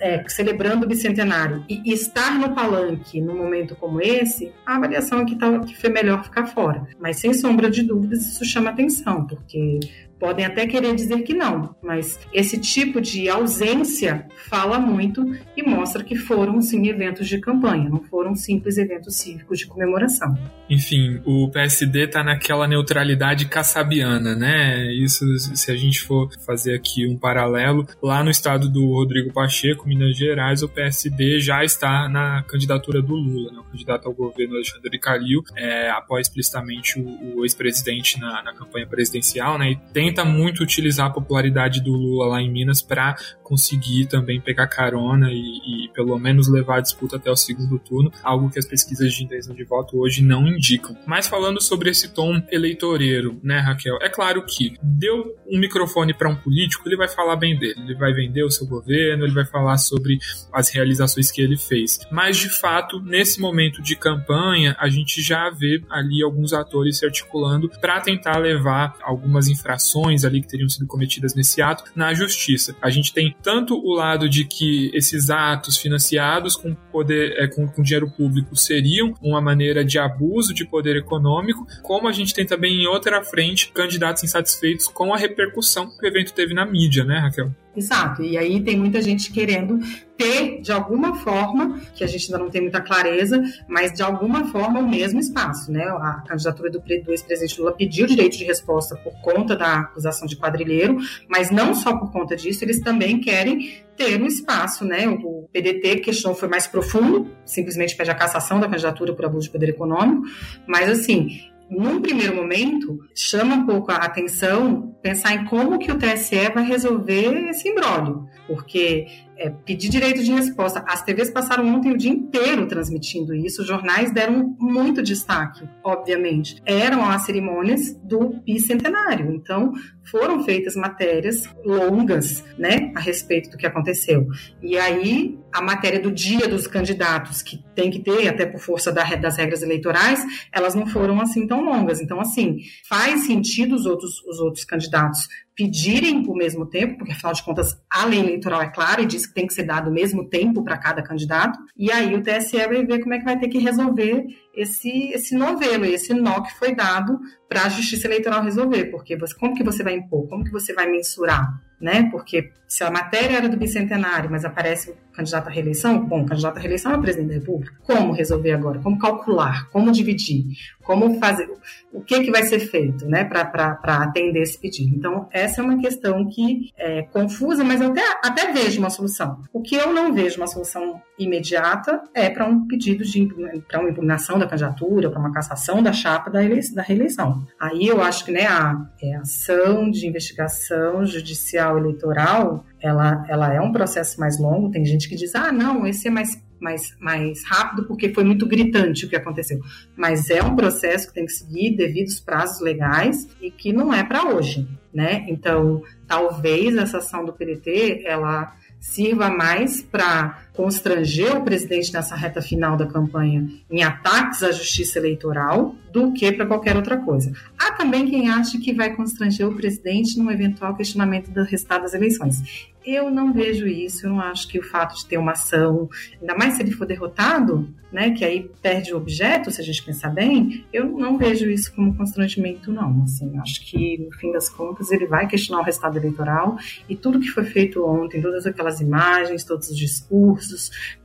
[0.00, 5.24] é, celebrando o bicentenário e estar no palanque num momento como esse, a avaliação é
[5.24, 6.86] que, tá, que foi melhor ficar fora.
[7.00, 9.80] Mas, sem sombra de dúvidas, isso chama atenção, porque
[10.22, 16.04] Podem até querer dizer que não, mas esse tipo de ausência fala muito e mostra
[16.04, 20.38] que foram sim eventos de campanha, não foram simples eventos cívicos de comemoração.
[20.70, 24.92] Enfim, o PSD está naquela neutralidade caçabiana, né?
[24.92, 29.88] Isso, se a gente for fazer aqui um paralelo, lá no estado do Rodrigo Pacheco,
[29.88, 33.58] Minas Gerais, o PSD já está na candidatura do Lula, né?
[33.58, 38.86] o candidato ao governo Alexandre Calil, é, apoia explicitamente o, o ex-presidente na, na campanha
[38.86, 39.72] presidencial, né?
[39.72, 44.40] E tem tenta muito utilizar a popularidade do Lula lá em Minas para conseguir também
[44.40, 48.58] pegar carona e, e, pelo menos levar a disputa até o segundo turno, algo que
[48.58, 50.96] as pesquisas de intenção de voto hoje não indicam.
[51.06, 53.98] Mas falando sobre esse tom eleitoreiro, né, Raquel?
[54.00, 57.94] É claro que deu um microfone para um político, ele vai falar bem dele, ele
[57.94, 60.18] vai vender o seu governo, ele vai falar sobre
[60.52, 61.98] as realizações que ele fez.
[62.10, 67.04] Mas de fato, nesse momento de campanha, a gente já vê ali alguns atores se
[67.06, 72.74] articulando para tentar levar algumas infrações ali que teriam sido cometidas nesse ato na justiça.
[72.80, 77.66] A gente tem tanto o lado de que esses atos financiados com poder, é, com,
[77.68, 82.46] com dinheiro público seriam uma maneira de abuso de poder econômico, como a gente tem
[82.46, 87.04] também em outra frente candidatos insatisfeitos com a repercussão que o evento teve na mídia,
[87.04, 87.52] né, Raquel?
[87.74, 88.22] Exato.
[88.22, 89.78] E aí tem muita gente querendo
[90.16, 94.46] ter, de alguma forma, que a gente ainda não tem muita clareza, mas de alguma
[94.48, 95.84] forma o mesmo espaço, né?
[95.84, 100.98] A candidatura do, ex-presidente Lula pediu direito de resposta por conta da acusação de quadrilheiro,
[101.28, 105.08] mas não só por conta disso, eles também querem ter um espaço, né?
[105.08, 109.52] O PDT questionou foi mais profundo, simplesmente pede a cassação da candidatura por abuso de
[109.52, 110.22] poder econômico,
[110.66, 115.98] mas assim, num primeiro momento, chama um pouco a atenção pensar em como que o
[115.98, 119.06] TSE vai resolver esse imbróglio, porque
[119.36, 120.84] é, pedir direito de resposta.
[120.86, 126.60] As TVs passaram ontem o dia inteiro transmitindo isso, os jornais deram muito destaque, obviamente.
[126.64, 129.72] Eram as cerimônias do bicentenário, então
[130.10, 134.26] foram feitas matérias longas, né, a respeito do que aconteceu.
[134.60, 138.90] E aí, a matéria do dia dos candidatos, que tem que ter, até por força
[138.92, 140.20] das regras eleitorais,
[140.52, 142.00] elas não foram assim tão longas.
[142.00, 147.32] Então, assim, faz sentido os outros, os outros candidatos pedirem o mesmo tempo, porque afinal
[147.32, 149.92] de contas a lei eleitoral é clara e diz que tem que ser dado o
[149.92, 153.38] mesmo tempo para cada candidato, e aí o TSE vai ver como é que vai
[153.38, 158.42] ter que resolver esse, esse novelo, esse nó que foi dado para a Justiça Eleitoral
[158.42, 162.08] resolver, porque você, como que você vai impor, como que você vai mensurar, né?
[162.10, 166.26] Porque se a matéria era do bicentenário, mas aparece o candidato à reeleição, bom, o
[166.26, 167.74] candidato à reeleição é o presidente da República.
[167.82, 168.78] Como resolver agora?
[168.78, 169.68] Como calcular?
[169.68, 170.46] Como dividir?
[170.82, 171.50] Como fazer?
[171.92, 174.96] O que que vai ser feito, né, para atender esse pedido?
[174.96, 179.42] Então, essa é uma questão que é confusa, mas eu até, até vejo uma solução.
[179.52, 183.28] O que eu não vejo uma solução imediata é para um pedido de
[183.68, 187.46] para uma impugnação da candidatura, para uma cassação da chapa da, eleição, reeleição.
[187.60, 193.54] Aí eu acho que né, a, é, a ação de investigação judicial eleitoral ela, ela
[193.54, 194.70] é um processo mais longo.
[194.70, 198.46] Tem gente que diz, ah, não, esse é mais, mais, mais rápido porque foi muito
[198.46, 199.60] gritante o que aconteceu.
[199.96, 204.02] Mas é um processo que tem que seguir devidos prazos legais e que não é
[204.02, 205.24] para hoje, né?
[205.28, 212.42] Então, talvez essa ação do PDT, ela sirva mais para constranger o presidente nessa reta
[212.42, 217.32] final da campanha em ataques à justiça eleitoral do que para qualquer outra coisa.
[217.58, 221.94] Há também quem acha que vai constranger o presidente num eventual questionamento do resultado das
[221.94, 222.70] eleições.
[222.84, 225.88] Eu não vejo isso, eu não acho que o fato de ter uma ação,
[226.20, 229.84] ainda mais se ele for derrotado, né, que aí perde o objeto, se a gente
[229.84, 233.02] pensar bem, eu não vejo isso como constrangimento, não.
[233.04, 236.56] Assim, acho que, no fim das contas, ele vai questionar o resultado eleitoral
[236.88, 240.41] e tudo que foi feito ontem, todas aquelas imagens, todos os discursos,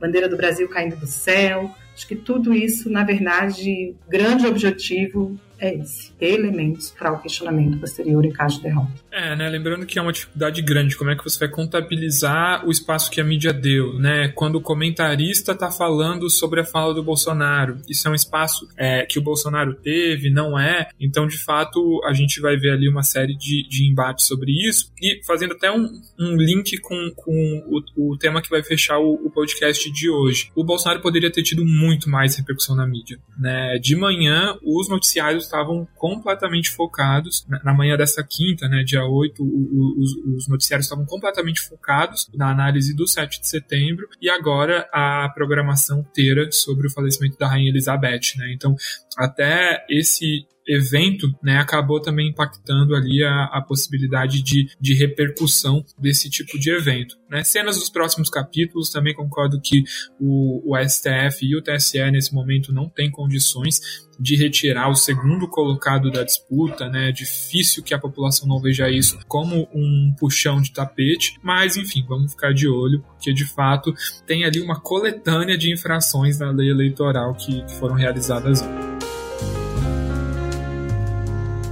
[0.00, 5.74] bandeira do Brasil caindo do céu, acho que tudo isso, na verdade, grande objetivo é
[5.74, 8.92] esse, ter elementos para o questionamento posterior em caso de derrota.
[9.10, 12.70] É, né, lembrando que é uma dificuldade grande, como é que você vai contabilizar o
[12.70, 17.02] espaço que a mídia deu, né, quando o comentarista está falando sobre a fala do
[17.02, 22.00] Bolsonaro, isso é um espaço é, que o Bolsonaro teve, não é, então de fato
[22.04, 25.70] a gente vai ver ali uma série de, de embates sobre isso, e fazendo até
[25.70, 30.10] um, um link com, com o, o, tema que vai fechar o, o podcast de
[30.10, 30.50] hoje.
[30.54, 35.47] O Bolsonaro poderia ter tido muito mais repercussão na mídia, né, de manhã os noticiários
[35.48, 40.86] estavam completamente focados, na, manhã dessa quinta, né, dia 8, o, o, os, os noticiários
[40.86, 46.86] estavam completamente focados na análise do 7 de setembro e agora a programação inteira sobre
[46.86, 48.52] o falecimento da Rainha Elizabeth, né?
[48.52, 48.76] Então,
[49.16, 56.28] até esse evento, né, acabou também impactando ali a, a possibilidade de, de repercussão desse
[56.28, 57.16] tipo de evento.
[57.30, 57.42] Né.
[57.42, 59.84] Cenas dos próximos capítulos, também concordo que
[60.20, 63.80] o, o STF e o TSE nesse momento não têm condições
[64.18, 67.10] de retirar o segundo colocado da disputa, né?
[67.10, 72.04] É difícil que a população não veja isso como um puxão de tapete, mas enfim,
[72.08, 73.94] vamos ficar de olho, porque de fato
[74.26, 78.60] tem ali uma coletânea de infrações na lei eleitoral que foram realizadas.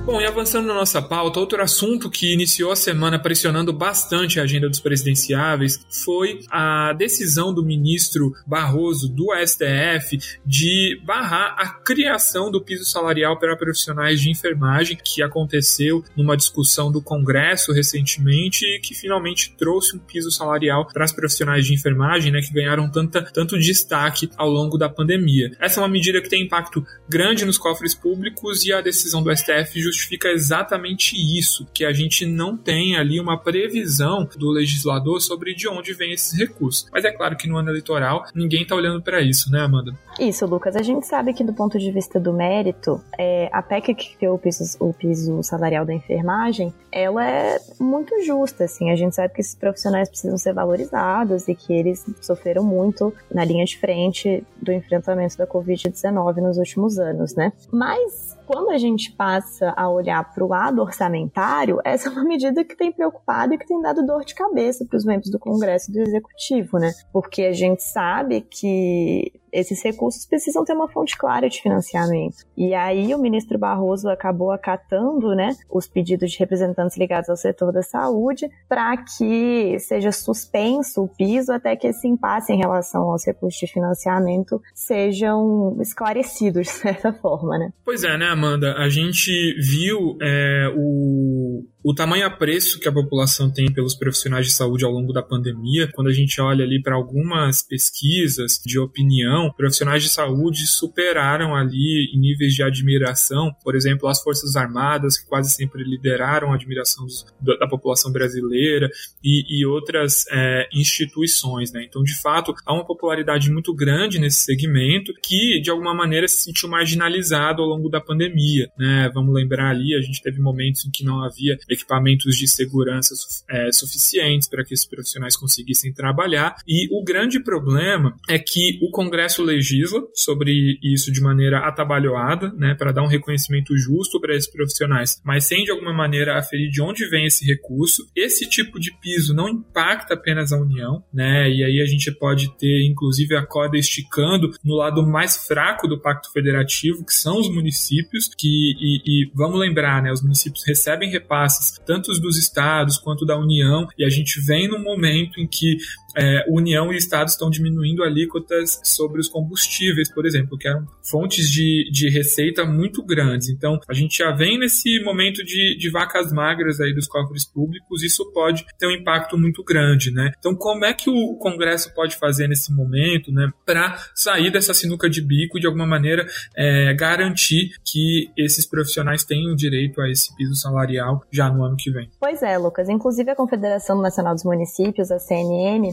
[0.07, 4.45] Bom, e avançando na nossa pauta, outro assunto que iniciou a semana pressionando bastante a
[4.45, 10.17] agenda dos presidenciáveis foi a decisão do ministro Barroso do STF
[10.47, 16.93] de barrar a criação do piso salarial para profissionais de enfermagem, que aconteceu numa discussão
[16.93, 22.31] do Congresso recentemente e que finalmente trouxe um piso salarial para as profissionais de enfermagem,
[22.31, 25.51] né, que ganharam tanta, tanto destaque ao longo da pandemia.
[25.59, 29.37] Essa é uma medida que tem impacto grande nos cofres públicos e a decisão do
[29.37, 29.96] STF justifica
[30.31, 35.93] exatamente isso, que a gente não tem ali uma previsão do legislador sobre de onde
[35.95, 36.89] vem esses recursos.
[36.93, 39.97] Mas é claro que no ano eleitoral ninguém está olhando para isso, né, Amanda?
[40.19, 40.75] Isso, Lucas.
[40.77, 44.37] A gente sabe que do ponto de vista do mérito, é, a PEC que criou
[44.37, 48.91] o piso, o piso salarial da enfermagem, ela é muito justa, assim.
[48.91, 53.45] A gente sabe que esses profissionais precisam ser valorizados e que eles sofreram muito na
[53.45, 57.53] linha de frente do enfrentamento da Covid-19 nos últimos anos, né?
[57.71, 62.65] Mas quando a gente passa a olhar para o lado orçamentário, essa é uma medida
[62.65, 65.91] que tem preocupado e que tem dado dor de cabeça para os membros do Congresso
[65.91, 66.93] e do Executivo, né?
[67.13, 72.45] Porque a gente sabe que esses recursos precisam ter uma fonte clara de financiamento.
[72.57, 77.73] E aí o ministro Barroso acabou acatando, né, os pedidos de representantes ligados ao setor
[77.73, 83.25] da saúde para que seja suspenso o piso até que esse impasse em relação aos
[83.27, 87.73] recursos de financiamento sejam esclarecidos de certa forma, né?
[87.85, 88.75] Pois é, né, Amanda?
[88.75, 89.31] A gente
[89.61, 94.91] viu é, o o tamanho apreço que a população tem pelos profissionais de saúde ao
[94.91, 100.09] longo da pandemia, quando a gente olha ali para algumas pesquisas de opinião, profissionais de
[100.09, 105.83] saúde superaram ali em níveis de admiração, por exemplo, as Forças Armadas, que quase sempre
[105.83, 107.25] lideraram a admiração dos,
[107.59, 108.91] da população brasileira,
[109.23, 111.73] e, e outras é, instituições.
[111.73, 111.85] Né?
[111.85, 116.45] Então, de fato, há uma popularidade muito grande nesse segmento que, de alguma maneira, se
[116.45, 118.71] sentiu marginalizado ao longo da pandemia.
[118.79, 119.11] Né?
[119.13, 123.15] Vamos lembrar ali, a gente teve momentos em que não havia equipamentos de segurança
[123.51, 126.57] é, suficientes para que esses profissionais conseguissem trabalhar.
[126.67, 132.75] E o grande problema é que o Congresso legisla sobre isso de maneira atabalhoada, né,
[132.75, 136.81] para dar um reconhecimento justo para esses profissionais, mas sem de alguma maneira aferir de
[136.83, 138.03] onde vem esse recurso.
[138.15, 142.57] Esse tipo de piso não impacta apenas a União, né, e aí a gente pode
[142.57, 147.49] ter inclusive a corda esticando no lado mais fraco do Pacto Federativo, que são os
[147.49, 153.25] municípios, que e, e vamos lembrar, né, os municípios recebem repasses tanto dos estados quanto
[153.25, 155.77] da União, e a gente vem num momento em que
[156.17, 161.51] é, União e Estados estão diminuindo alíquotas sobre os combustíveis, por exemplo, que eram fontes
[161.51, 163.49] de, de receita muito grandes.
[163.49, 168.03] Então, a gente já vem nesse momento de, de vacas magras aí dos cofres públicos,
[168.03, 170.33] isso pode ter um impacto muito grande, né?
[170.39, 175.09] Então, como é que o Congresso pode fazer nesse momento, né, para sair dessa sinuca
[175.09, 176.27] de bico e, de alguma maneira,
[176.57, 181.91] é, garantir que esses profissionais tenham direito a esse piso salarial já no ano que
[181.91, 182.11] vem?
[182.19, 182.89] Pois é, Lucas.
[182.89, 185.93] Inclusive, a Confederação Nacional dos Municípios, a CNM,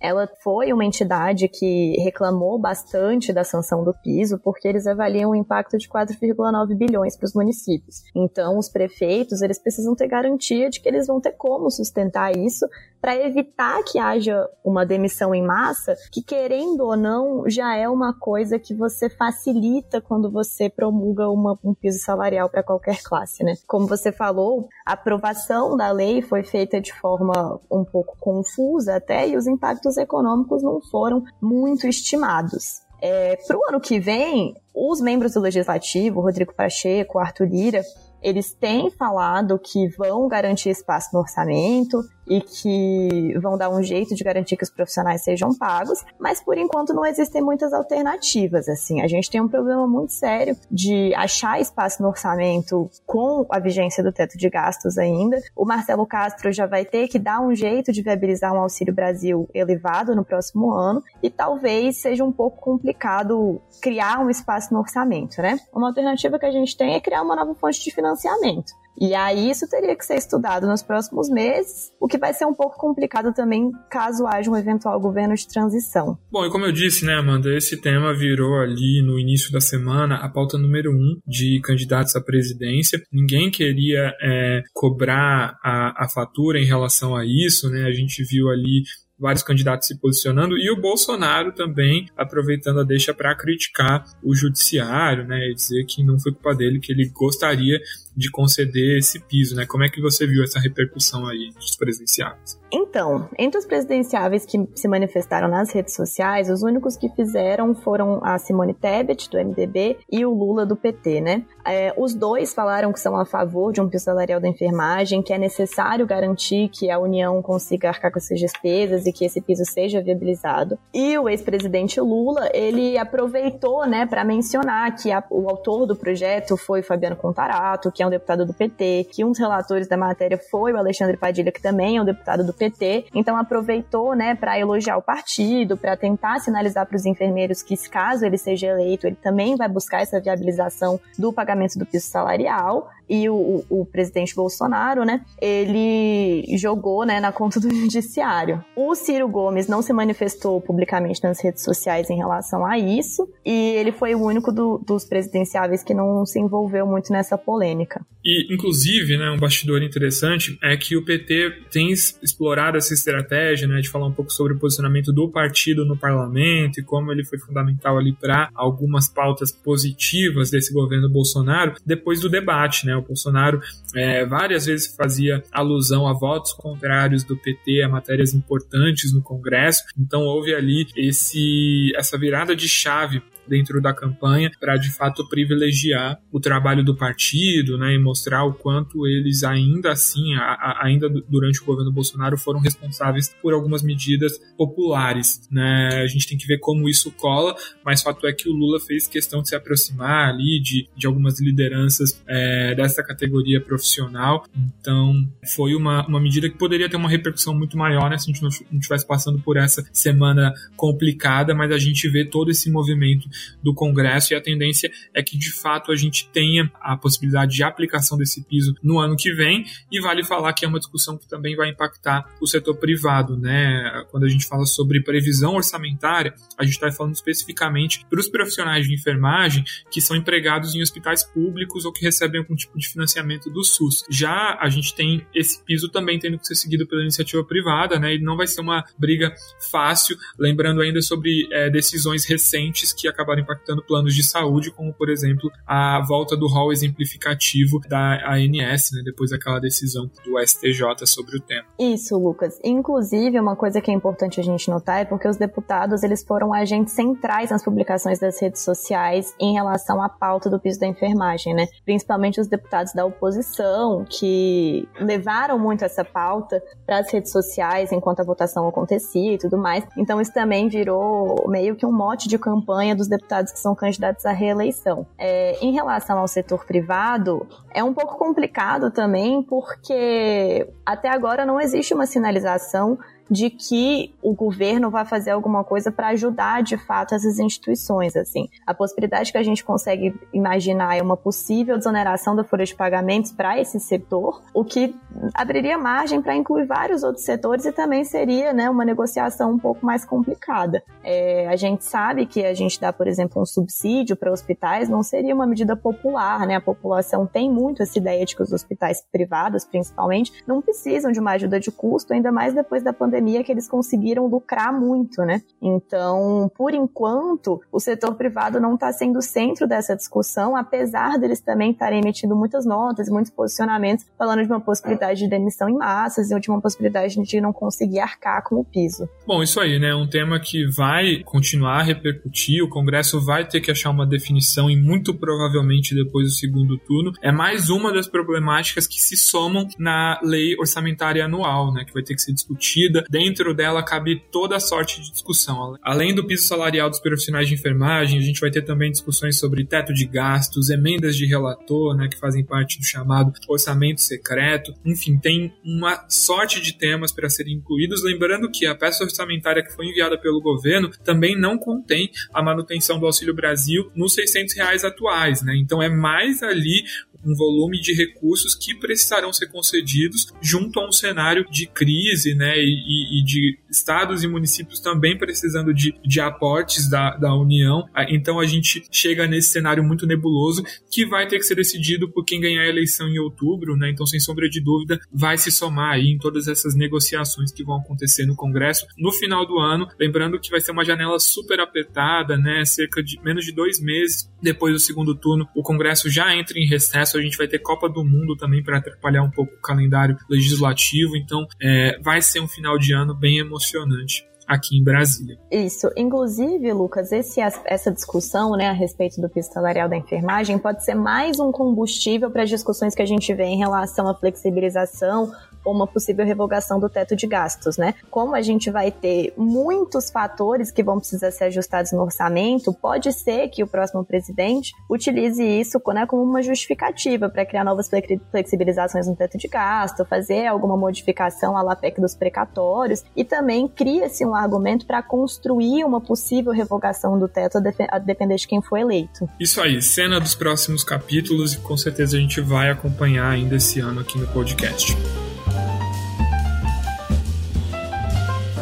[0.00, 5.34] ela foi uma entidade que reclamou bastante da sanção do piso, porque eles avaliam o
[5.34, 8.02] impacto de 4,9 bilhões para os municípios.
[8.14, 12.66] Então, os prefeitos, eles precisam ter garantia de que eles vão ter como sustentar isso
[13.00, 18.12] para evitar que haja uma demissão em massa, que querendo ou não, já é uma
[18.12, 23.54] coisa que você facilita quando você promulga uma, um piso salarial para qualquer classe, né?
[23.66, 29.28] Como você falou, a aprovação da lei foi feita de forma um pouco confusa até,
[29.28, 32.82] e os impactos econômicos não foram muito estimados.
[33.00, 37.82] É, para o ano que vem, os membros do Legislativo, Rodrigo Pacheco, Arthur Lira,
[38.22, 44.14] eles têm falado que vão garantir espaço no orçamento e que vão dar um jeito
[44.14, 48.68] de garantir que os profissionais sejam pagos, mas por enquanto não existem muitas alternativas.
[48.68, 53.58] Assim, a gente tem um problema muito sério de achar espaço no orçamento com a
[53.58, 55.40] vigência do teto de gastos ainda.
[55.56, 59.48] O Marcelo Castro já vai ter que dar um jeito de viabilizar um Auxílio Brasil
[59.54, 65.40] elevado no próximo ano e talvez seja um pouco complicado criar um espaço no orçamento,
[65.40, 65.58] né?
[65.74, 68.72] Uma alternativa que a gente tem é criar uma nova fonte de financiamento.
[69.00, 72.54] E aí isso teria que ser estudado nos próximos meses, o que vai ser um
[72.54, 76.18] pouco complicado também caso haja um eventual governo de transição.
[76.32, 80.16] Bom, e como eu disse, né, Amanda, esse tema virou ali no início da semana
[80.16, 83.00] a pauta número um de candidatos à presidência.
[83.12, 87.84] Ninguém queria é, cobrar a, a fatura em relação a isso, né?
[87.84, 88.82] A gente viu ali
[89.18, 95.24] vários candidatos se posicionando e o Bolsonaro também aproveitando a deixa para criticar o judiciário,
[95.26, 97.80] né, e dizer que não foi culpa dele, que ele gostaria
[98.18, 99.64] de conceder esse piso, né?
[99.64, 102.58] Como é que você viu essa repercussão aí dos presidenciáveis?
[102.70, 108.20] Então, entre os presidenciáveis que se manifestaram nas redes sociais, os únicos que fizeram foram
[108.22, 111.44] a Simone Tebet, do MDB, e o Lula, do PT, né?
[111.64, 115.32] É, os dois falaram que são a favor de um piso salarial da enfermagem, que
[115.32, 119.64] é necessário garantir que a União consiga arcar com essas despesas e que esse piso
[119.64, 120.76] seja viabilizado.
[120.92, 126.56] E o ex-presidente Lula, ele aproveitou, né, para mencionar que a, o autor do projeto
[126.56, 130.38] foi Fabiano Contarato, que é um deputado do PT, que um dos relatores da matéria
[130.50, 133.06] foi o Alexandre Padilha, que também é um deputado do PT.
[133.14, 138.24] Então aproveitou, né, para elogiar o partido, para tentar sinalizar para os enfermeiros que, caso
[138.24, 143.28] ele seja eleito, ele também vai buscar essa viabilização do pagamento do piso salarial e
[143.28, 148.62] o, o, presidente Bolsonaro, né, ele jogou, né, na conta do judiciário.
[148.76, 153.52] O Ciro Gomes não se manifestou publicamente nas redes sociais em relação a isso e
[153.76, 158.04] ele foi o único do, dos presidenciáveis que não se envolveu muito nessa polêmica.
[158.24, 163.80] E, inclusive, né, um bastidor interessante é que o PT tem explorado essa estratégia, né,
[163.80, 167.38] de falar um pouco sobre o posicionamento do partido no parlamento e como ele foi
[167.38, 173.60] fundamental ali para algumas pautas positivas desse governo Bolsonaro depois do debate, né, o Bolsonaro
[173.94, 179.84] é, várias vezes fazia alusão a votos contrários do PT a matérias importantes no Congresso.
[179.98, 186.20] Então houve ali esse essa virada de chave dentro da campanha para de fato privilegiar
[186.30, 191.08] o trabalho do partido, né, e mostrar o quanto eles ainda assim, a, a, ainda
[191.08, 196.02] durante o governo Bolsonaro, foram responsáveis por algumas medidas populares, né?
[196.02, 199.06] A gente tem que ver como isso cola, mas fato é que o Lula fez
[199.06, 204.44] questão de se aproximar ali de, de algumas lideranças é, dessa categoria profissional,
[204.80, 205.14] então
[205.54, 208.42] foi uma, uma medida que poderia ter uma repercussão muito maior, né, se a gente
[208.42, 213.28] não estivesse passando por essa semana complicada, mas a gente vê todo esse movimento
[213.62, 217.62] do Congresso e a tendência é que de fato a gente tenha a possibilidade de
[217.62, 221.28] aplicação desse piso no ano que vem e vale falar que é uma discussão que
[221.28, 224.04] também vai impactar o setor privado, né?
[224.10, 228.86] Quando a gente fala sobre previsão orçamentária, a gente está falando especificamente para os profissionais
[228.86, 233.50] de enfermagem que são empregados em hospitais públicos ou que recebem algum tipo de financiamento
[233.50, 234.04] do SUS.
[234.10, 238.14] Já a gente tem esse piso também tendo que ser seguido pela iniciativa privada, né?
[238.14, 239.34] E não vai ser uma briga
[239.70, 244.92] fácil, lembrando ainda sobre é, decisões recentes que acabam acabaram impactando planos de saúde, como
[244.92, 251.06] por exemplo a volta do rol exemplificativo da ANS, né, depois daquela decisão do STJ
[251.06, 251.66] sobre o tema.
[251.78, 252.58] Isso, Lucas.
[252.64, 256.54] Inclusive, uma coisa que é importante a gente notar é porque os deputados eles foram
[256.54, 261.54] agentes centrais nas publicações das redes sociais em relação à pauta do piso da enfermagem,
[261.54, 261.66] né?
[261.84, 268.20] Principalmente os deputados da oposição que levaram muito essa pauta para as redes sociais enquanto
[268.20, 269.84] a votação acontecia e tudo mais.
[269.96, 273.74] Então isso também virou meio que um mote de campanha dos deputados deputados que são
[273.74, 275.06] candidatos à reeleição.
[275.18, 281.60] É, em relação ao setor privado, é um pouco complicado também, porque até agora não
[281.60, 282.98] existe uma sinalização
[283.30, 288.16] de que o governo vai fazer alguma coisa para ajudar de fato essas instituições.
[288.16, 292.74] Assim, a possibilidade que a gente consegue imaginar é uma possível desoneração da folha de
[292.74, 294.94] pagamentos para esse setor, o que
[295.34, 299.84] abriria margem para incluir vários outros setores e também seria né, uma negociação um pouco
[299.84, 300.82] mais complicada.
[301.02, 305.02] É, a gente sabe que a gente dá, por exemplo, um subsídio para hospitais não
[305.02, 306.56] seria uma medida popular, né?
[306.56, 311.20] A população tem muito essa ideia de que os hospitais privados, principalmente, não precisam de
[311.20, 315.42] uma ajuda de custo, ainda mais depois da pandemia que eles conseguiram lucrar muito, né?
[315.60, 321.40] Então, por enquanto, o setor privado não está sendo o centro dessa discussão, apesar deles
[321.40, 326.30] também estarem emitindo muitas notas muitos posicionamentos falando de uma possibilidade de demissão em massas
[326.30, 329.08] e de uma possibilidade de não conseguir arcar com o piso.
[329.26, 329.94] Bom, isso aí, né?
[329.94, 334.70] Um tema que vai continuar a repercutir, o Congresso vai ter que achar uma definição
[334.70, 337.12] e muito provavelmente depois do segundo turno.
[337.22, 341.84] É mais uma das problemáticas que se somam na lei orçamentária anual, né?
[341.84, 345.76] Que vai ter que ser discutida dentro dela cabe toda a sorte de discussão.
[345.82, 349.64] Além do piso salarial dos profissionais de enfermagem, a gente vai ter também discussões sobre
[349.64, 354.72] teto de gastos, emendas de relator, né, que fazem parte do chamado orçamento secreto.
[354.90, 358.02] Enfim, tem uma sorte de temas para serem incluídos.
[358.02, 362.98] Lembrando que a peça orçamentária que foi enviada pelo governo também não contém a manutenção
[362.98, 365.56] do Auxílio Brasil nos 600 reais atuais, né?
[365.56, 366.84] Então é mais ali
[367.24, 372.54] um volume de recursos que precisarão ser concedidos junto a um cenário de crise, né,
[372.56, 377.88] e, e de estados e municípios também precisando de, de aportes da, da União.
[377.94, 382.08] Ah, então a gente chega nesse cenário muito nebuloso que vai ter que ser decidido
[382.10, 383.90] por quem ganhar a eleição em outubro, né?
[383.90, 387.76] Então, sem sombra de dúvida, vai se somar aí em todas essas negociações que vão
[387.76, 389.86] acontecer no Congresso no final do ano.
[389.98, 392.64] Lembrando que vai ser uma janela super apertada, né?
[392.64, 396.66] Cerca de menos de dois meses depois do segundo turno, o Congresso já entra em
[396.66, 397.18] recesso.
[397.18, 401.16] A gente vai ter Copa do Mundo também para atrapalhar um pouco o calendário legislativo.
[401.16, 405.38] Então, é, vai ser um final de ano bem emocionante emocionante aqui em Brasília.
[405.50, 405.90] Isso.
[405.94, 410.94] Inclusive, Lucas, esse, essa discussão né, a respeito do piso salarial da enfermagem pode ser
[410.94, 415.30] mais um combustível para as discussões que a gente vê em relação à flexibilização
[415.70, 417.94] uma possível revogação do teto de gastos, né?
[418.10, 423.12] Como a gente vai ter muitos fatores que vão precisar ser ajustados no orçamento, pode
[423.12, 427.88] ser que o próximo presidente utilize isso né, como uma justificativa para criar novas
[428.30, 434.24] flexibilizações no teto de gasto, fazer alguma modificação à LAPEC dos precatórios e também cria-se
[434.24, 437.58] um argumento para construir uma possível revogação do teto
[437.90, 439.28] a depender de quem for eleito.
[439.38, 443.80] Isso aí, cena dos próximos capítulos e com certeza a gente vai acompanhar ainda esse
[443.80, 444.96] ano aqui no podcast.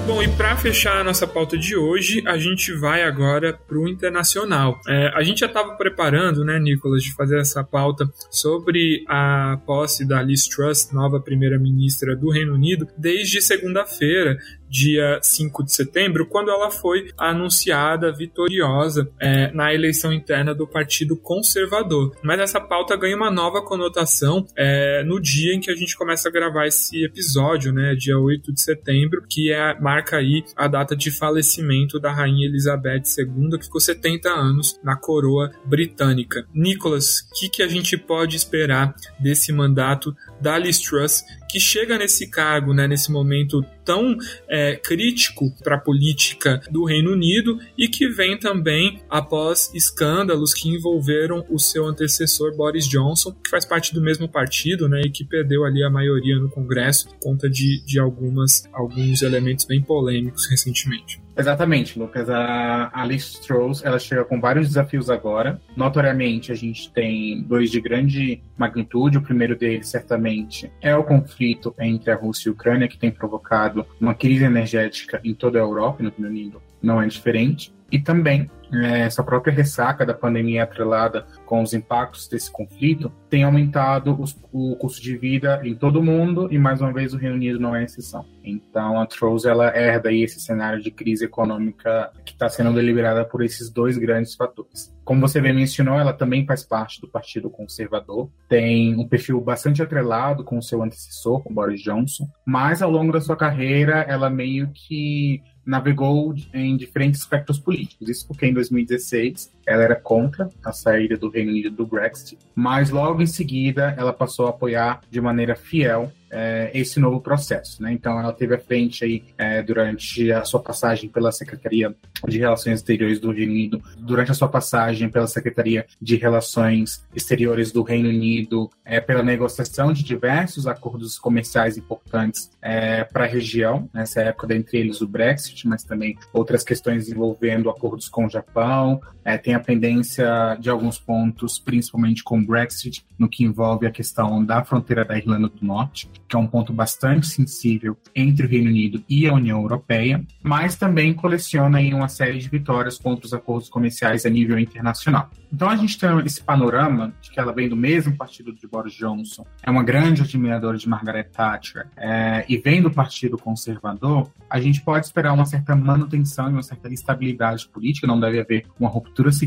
[0.07, 3.89] Bom, e para fechar a nossa pauta de hoje, a gente vai agora para o
[3.89, 4.81] internacional.
[4.87, 10.07] É, a gente já estava preparando, né, Nicolas, de fazer essa pauta sobre a posse
[10.07, 14.39] da Liz Truss, nova primeira-ministra do Reino Unido, desde segunda-feira
[14.69, 21.17] dia 5 de setembro, quando ela foi anunciada vitoriosa é, na eleição interna do Partido
[21.17, 22.17] Conservador.
[22.23, 26.29] Mas essa pauta ganha uma nova conotação é, no dia em que a gente começa
[26.29, 30.97] a gravar esse episódio, né, dia 8 de setembro, que é, marca aí a data
[30.97, 36.47] de falecimento da Rainha Elizabeth II, que ficou 70 anos na coroa britânica.
[36.55, 41.97] Nicholas, o que, que a gente pode esperar desse mandato da Liz Truss, que chega
[41.97, 44.17] nesse cargo, né, nesse momento tão
[44.49, 50.69] é, crítico para a política do Reino Unido e que vem também após escândalos que
[50.69, 55.25] envolveram o seu antecessor Boris Johnson, que faz parte do mesmo partido, né, e que
[55.25, 60.47] perdeu ali a maioria no Congresso por conta de, de algumas, alguns elementos bem polêmicos
[60.51, 61.26] recentemente.
[61.37, 62.31] Exatamente, Lucas.
[62.31, 65.61] A Alice Strauss, ela chega com vários desafios agora.
[65.77, 69.19] Notoriamente, a gente tem dois de grande magnitude.
[69.19, 73.11] O primeiro deles, certamente, é o conflito entre a Rússia e a Ucrânia, que tem
[73.11, 77.75] provocado uma crise energética em toda a Europa, no Reino Unido não é diferente.
[77.91, 83.45] E também é, essa própria ressaca da pandemia atrelada com os impactos desse conflito tem
[83.45, 87.17] aumentado os, o custo de vida em todo o mundo e mais uma vez o
[87.17, 88.25] Reino Unido não é exceção.
[88.43, 93.25] Então a Trose ela herda aí esse cenário de crise econômica que está sendo deliberada
[93.25, 94.93] por esses dois grandes fatores.
[95.05, 99.81] Como você bem mencionou, ela também faz parte do Partido Conservador, tem um perfil bastante
[99.81, 104.29] atrelado com o seu antecessor, com Boris Johnson, mas ao longo da sua carreira ela
[104.29, 108.09] meio que navegou em diferentes espectros políticos.
[108.09, 112.91] Isso porque em 2016 ela era contra a saída do Reino Unido do Brexit, mas
[112.91, 117.83] logo em seguida ela passou a apoiar de maneira fiel é, esse novo processo.
[117.83, 117.93] Né?
[117.93, 121.95] Então, ela teve à frente aí, é, durante a sua passagem pela Secretaria
[122.27, 127.73] de Relações Exteriores do Reino Unido, durante a sua passagem pela Secretaria de Relações Exteriores
[127.73, 133.89] do Reino Unido, é, pela negociação de diversos acordos comerciais importantes é, para a região,
[133.93, 139.01] nessa época, dentre eles o Brexit, mas também outras questões envolvendo acordos com o Japão,
[139.43, 144.45] tem a pendência de alguns pontos, principalmente com o Brexit, no que envolve a questão
[144.45, 148.71] da fronteira da Irlanda do Norte, que é um ponto bastante sensível entre o Reino
[148.71, 153.33] Unido e a União Europeia, mas também coleciona em uma série de vitórias contra os
[153.33, 155.31] acordos comerciais a nível internacional.
[155.53, 158.93] Então a gente tem esse panorama de que ela vem do mesmo partido de Boris
[158.93, 164.61] Johnson, é uma grande admiradora de Margaret Thatcher é, e vem do Partido Conservador, a
[164.61, 168.89] gente pode esperar uma certa manutenção e uma certa estabilidade política, não deve haver uma
[168.89, 169.46] ruptura significativa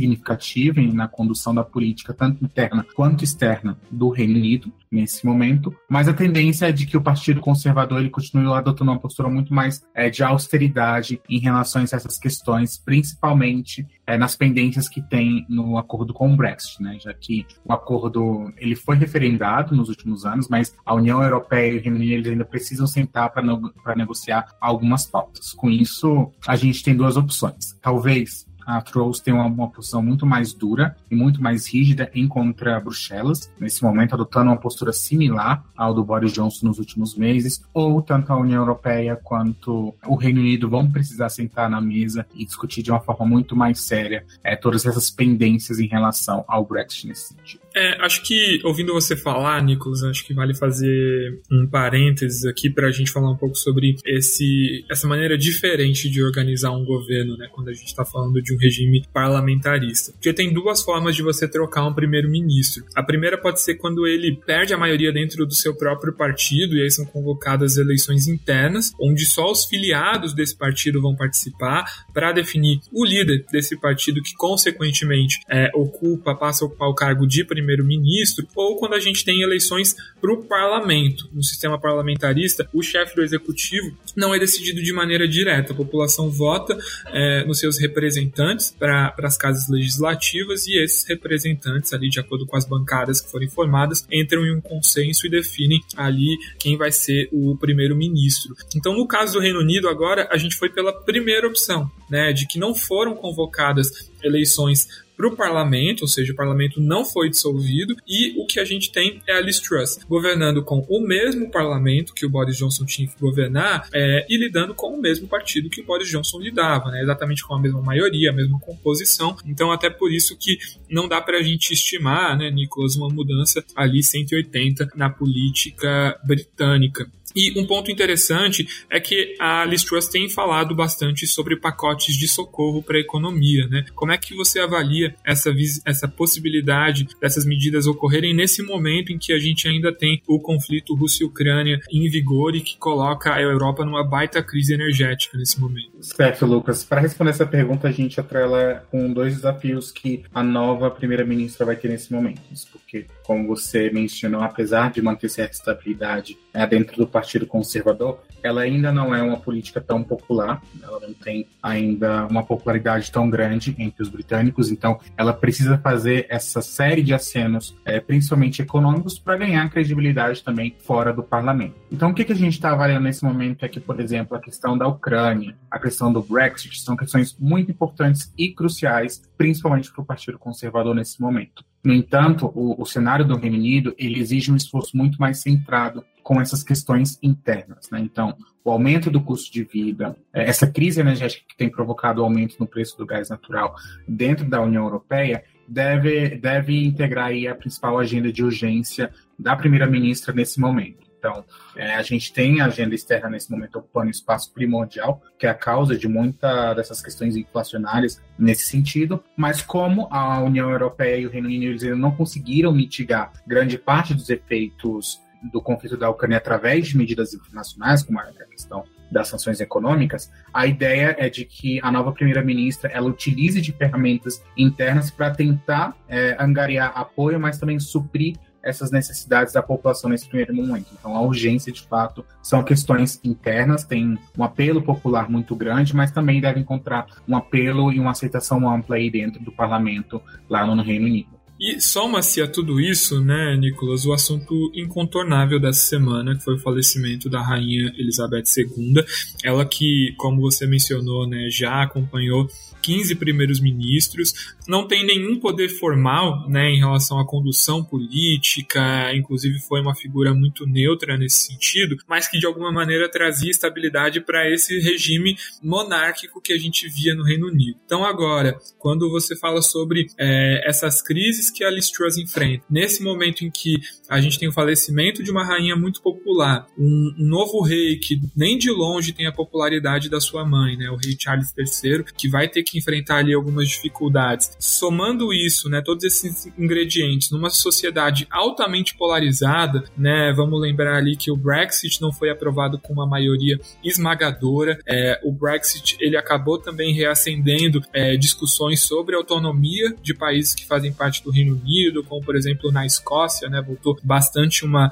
[0.94, 6.14] na condução da política, tanto interna quanto externa, do Reino Unido nesse momento, mas a
[6.14, 10.10] tendência é de que o Partido Conservador ele continue adotando uma postura muito mais é,
[10.10, 16.14] de austeridade em relação a essas questões, principalmente é, nas pendências que tem no acordo
[16.14, 16.98] com o Brexit, né?
[17.00, 21.78] já que o acordo ele foi referendado nos últimos anos, mas a União Europeia e
[21.78, 25.54] o Reino Unido ainda precisam sentar para negociar algumas pautas.
[25.54, 27.78] Com isso, a gente tem duas opções.
[27.82, 32.28] Talvez a Trolls tem uma, uma, posição muito mais dura e muito mais rígida em
[32.28, 37.64] contra Bruxelas, nesse momento adotando uma postura similar ao do Boris Johnson nos últimos meses,
[37.74, 42.46] ou tanto a União Europeia quanto o Reino Unido vão precisar sentar na mesa e
[42.46, 47.08] discutir de uma forma muito mais séria é, todas essas pendências em relação ao Brexit
[47.08, 47.62] nesse sentido.
[47.76, 52.88] É, acho que, ouvindo você falar, Nicolas, acho que vale fazer um parênteses aqui para
[52.88, 57.48] a gente falar um pouco sobre esse, essa maneira diferente de organizar um governo, né,
[57.52, 60.12] quando a gente está falando de um regime parlamentarista.
[60.14, 62.84] Porque tem duas formas de você trocar um primeiro-ministro.
[62.96, 66.82] A primeira pode ser quando ele perde a maioria dentro do seu próprio partido, e
[66.82, 72.80] aí são convocadas eleições internas, onde só os filiados desse partido vão participar para definir
[72.92, 77.59] o líder desse partido, que consequentemente é, ocupa, passa a ocupar o cargo de primeiro
[77.60, 81.30] primeiro-ministro, ou quando a gente tem eleições para o parlamento.
[81.34, 85.74] No sistema parlamentarista, o chefe do executivo não é decidido de maneira direta.
[85.74, 92.10] A população vota é, nos seus representantes para as casas legislativas e esses representantes, ali,
[92.10, 96.38] de acordo com as bancadas que forem formadas, entram em um consenso e definem ali
[96.58, 98.56] quem vai ser o primeiro-ministro.
[98.76, 102.48] Então, no caso do Reino Unido, agora a gente foi pela primeira opção, né, de
[102.48, 104.88] que não foram convocadas eleições
[105.20, 108.90] para o parlamento, ou seja, o parlamento não foi dissolvido, e o que a gente
[108.90, 113.06] tem é a Liz Truss governando com o mesmo parlamento que o Boris Johnson tinha
[113.06, 117.02] que governar é, e lidando com o mesmo partido que o Boris Johnson lidava, né?
[117.02, 119.36] exatamente com a mesma maioria, a mesma composição.
[119.46, 120.58] Então, até por isso que
[120.90, 127.12] não dá para a gente estimar, né, Nicolas, uma mudança ali 180 na política britânica.
[127.36, 132.28] E um ponto interessante é que a Liz Truss tem falado bastante sobre pacotes de
[132.28, 133.86] socorro para a economia, né?
[133.96, 135.54] Como é que você avalia essa,
[135.86, 140.96] essa possibilidade dessas medidas ocorrerem nesse momento em que a gente ainda tem o conflito
[140.96, 145.92] Rússia-Ucrânia em vigor e que coloca a Europa numa baita crise energética nesse momento?
[146.02, 146.84] Certo, Lucas.
[146.84, 151.76] Para responder essa pergunta, a gente atrela com dois desafios que a nova primeira-ministra vai
[151.76, 152.42] ter nesse momento.
[152.72, 158.62] Porque, como você mencionou, apesar de manter certa estabilidade é, dentro do Partido Conservador, ela
[158.62, 163.76] ainda não é uma política tão popular, ela não tem ainda uma popularidade tão grande
[163.78, 169.38] entre os britânicos, então ela precisa fazer essa série de acenos, é, principalmente econômicos, para
[169.38, 171.76] ganhar credibilidade também fora do parlamento.
[171.92, 174.40] Então, o que, que a gente está avaliando nesse momento é que, por exemplo, a
[174.40, 180.02] questão da Ucrânia, a questão do Brexit, são questões muito importantes e cruciais, principalmente para
[180.02, 181.64] o Partido Conservador nesse momento.
[181.84, 186.04] No entanto, o, o cenário do Reino Unido ele exige um esforço muito mais centrado
[186.22, 187.90] com essas questões internas.
[187.90, 188.00] Né?
[188.02, 192.24] Então, o aumento do custo de vida, é, essa crise energética que tem provocado o
[192.24, 193.74] aumento no preço do gás natural
[194.08, 200.34] dentro da União Europeia, deve, deve integrar aí a principal agenda de urgência da primeira-ministra
[200.34, 201.09] nesse momento.
[201.20, 201.44] Então,
[201.76, 205.50] é, a gente tem a agenda externa nesse momento ocupando um espaço primordial, que é
[205.50, 211.28] a causa de muitas dessas questões inflacionárias nesse sentido, mas como a União Europeia e
[211.28, 216.38] o Reino Unido ainda não conseguiram mitigar grande parte dos efeitos do conflito da Ucrânia
[216.38, 221.80] através de medidas internacionais, como a questão das sanções econômicas, a ideia é de que
[221.82, 227.80] a nova primeira-ministra ela utilize de ferramentas internas para tentar é, angariar apoio, mas também
[227.80, 230.88] suprir essas necessidades da população nesse primeiro momento.
[230.98, 236.12] Então, a urgência, de fato, são questões internas, tem um apelo popular muito grande, mas
[236.12, 240.82] também deve encontrar um apelo e uma aceitação ampla aí dentro do parlamento lá no
[240.82, 241.39] Reino Unido.
[241.60, 246.60] E soma-se a tudo isso, né, Nicolas, o assunto incontornável dessa semana, que foi o
[246.60, 249.04] falecimento da rainha Elizabeth II.
[249.44, 252.48] Ela que, como você mencionou, né, já acompanhou
[252.82, 259.60] 15 primeiros ministros, não tem nenhum poder formal né, em relação à condução política, inclusive
[259.60, 264.50] foi uma figura muito neutra nesse sentido, mas que de alguma maneira trazia estabilidade para
[264.50, 267.78] esse regime monárquico que a gente via no Reino Unido.
[267.86, 273.04] Então, agora, quando você fala sobre é, essas crises que a Liz Truss enfrenta, nesse
[273.04, 273.78] momento em que
[274.10, 278.58] a gente tem o falecimento de uma rainha muito popular, um, novo rei que nem
[278.58, 282.48] de longe tem a popularidade da sua mãe, né, o rei Charles III, que vai
[282.48, 284.52] ter que enfrentar ali algumas dificuldades.
[284.60, 291.32] Somando isso, né, todos esses ingredientes numa sociedade altamente polarizada, né, vamos lembrar ali que
[291.32, 294.80] o Brexit não foi aprovado com uma maioria esmagadora.
[294.88, 300.92] É, o Brexit ele acabou também reacendendo é, discussões sobre autonomia de países que fazem
[300.92, 304.92] parte do Reino Unido, como por exemplo na Escócia, né, voltou bastante uma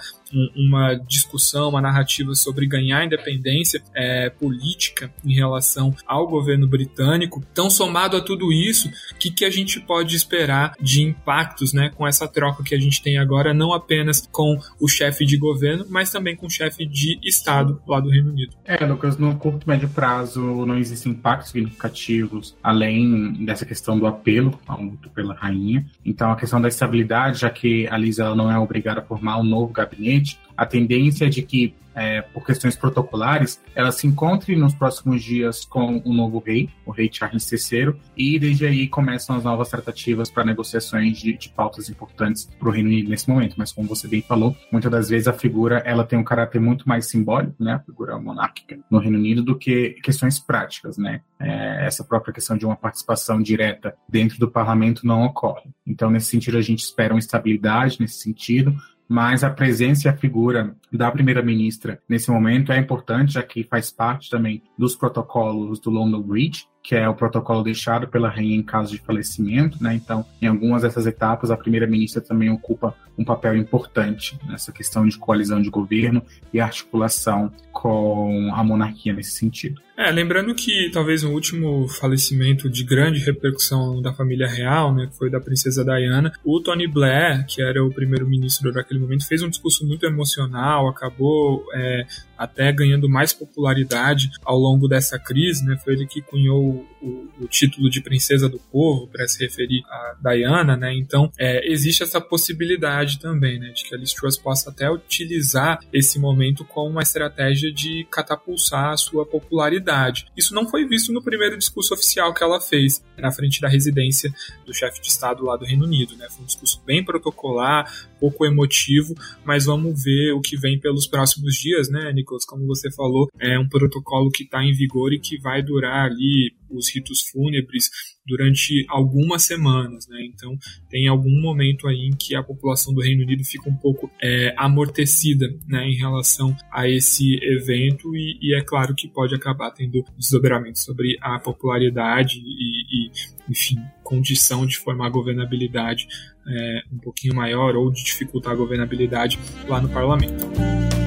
[0.56, 7.44] uma discussão, uma narrativa sobre ganhar independência é, política em relação ao governo britânico.
[7.52, 11.90] Então, somado a tudo isso, o que, que a gente pode esperar de impactos né,
[11.96, 15.86] com essa troca que a gente tem agora, não apenas com o chefe de governo,
[15.90, 18.56] mas também com o chefe de Estado lá do Reino Unido?
[18.66, 24.06] É, Lucas, no curto e médio prazo não existem impactos significativos, além dessa questão do
[24.06, 25.86] apelo ao pela rainha.
[26.06, 29.74] Então, questão da estabilidade, já que a Lisa não é obrigada a formar um novo
[29.74, 35.24] gabinete, a tendência é de que é, por questões protocolares, ela se encontre nos próximos
[35.24, 39.68] dias com o novo rei, o rei Charles III, e desde aí começam as novas
[39.70, 43.56] tratativas para negociações de, de, pautas importantes para o Reino Unido nesse momento.
[43.58, 46.88] Mas como você bem falou, muitas das vezes a figura ela tem um caráter muito
[46.88, 51.22] mais simbólico, né, a figura monárquica no Reino Unido, do que questões práticas, né.
[51.40, 55.72] É, essa própria questão de uma participação direta dentro do parlamento não ocorre.
[55.86, 58.76] Então, nesse sentido, a gente espera uma estabilidade nesse sentido,
[59.08, 63.92] mas a presença e a figura da primeira-ministra nesse momento é importante, já que faz
[63.92, 68.64] parte também dos protocolos do London Bridge, que é o protocolo deixado pela rainha em
[68.64, 69.94] caso de falecimento, né?
[69.94, 75.18] Então, em algumas dessas etapas, a primeira-ministra também ocupa um papel importante nessa questão de
[75.18, 76.22] coalizão de governo
[76.54, 79.82] e articulação com a monarquia nesse sentido.
[80.00, 85.28] É, lembrando que talvez o último falecimento de grande repercussão da família real, né, foi
[85.28, 89.88] da princesa Diana, o Tony Blair, que era o primeiro-ministro daquele momento, fez um discurso
[89.88, 92.06] muito emocional, acabou é,
[92.38, 95.76] até ganhando mais popularidade ao longo dessa crise, né?
[95.84, 100.16] Foi ele que cunhou o, o título de princesa do povo para se referir a
[100.22, 100.94] Diana, né?
[100.94, 105.80] Então é, existe essa possibilidade também, né, de que a Liz Truss possa até utilizar
[105.92, 110.26] esse momento como uma estratégia de catapultar a sua popularidade.
[110.36, 114.34] Isso não foi visto no primeiro discurso oficial que ela fez na frente da residência
[114.66, 116.28] do chefe de Estado lá do Reino Unido, né?
[116.30, 119.16] Foi um discurso bem protocolar, pouco emotivo,
[119.46, 122.46] mas vamos ver o que vem pelos próximos dias, né, Nicolas?
[122.46, 126.54] Como você falou, é um protocolo que está em vigor e que vai durar ali
[126.70, 127.90] os ritos fúnebres
[128.28, 130.18] durante algumas semanas, né?
[130.26, 130.58] Então
[130.90, 134.54] tem algum momento aí em que a população do Reino Unido fica um pouco é,
[134.58, 140.04] amortecida, né, em relação a esse evento e, e, é claro que pode acabar tendo
[140.18, 143.12] desdobramentos sobre a popularidade e, e
[143.50, 146.08] enfim, condição de formar governabilidade
[146.48, 151.07] é, um pouquinho maior ou de dificultar a governabilidade lá no parlamento.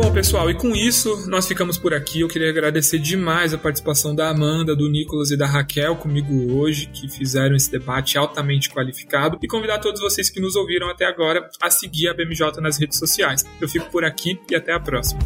[0.00, 2.20] Bom, pessoal, e com isso nós ficamos por aqui.
[2.20, 6.86] Eu queria agradecer demais a participação da Amanda, do Nicolas e da Raquel comigo hoje,
[6.86, 11.50] que fizeram esse debate altamente qualificado, e convidar todos vocês que nos ouviram até agora
[11.60, 13.44] a seguir a BMJ nas redes sociais.
[13.60, 15.18] Eu fico por aqui e até a próxima.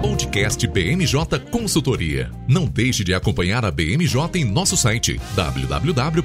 [0.00, 2.30] Podcast BMJ Consultoria.
[2.46, 6.22] Não deixe de acompanhar a BMJ em nosso site www.bmj.com.br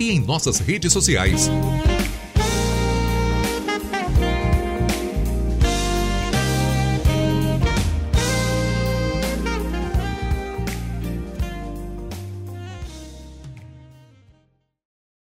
[0.00, 1.50] e em nossas redes sociais.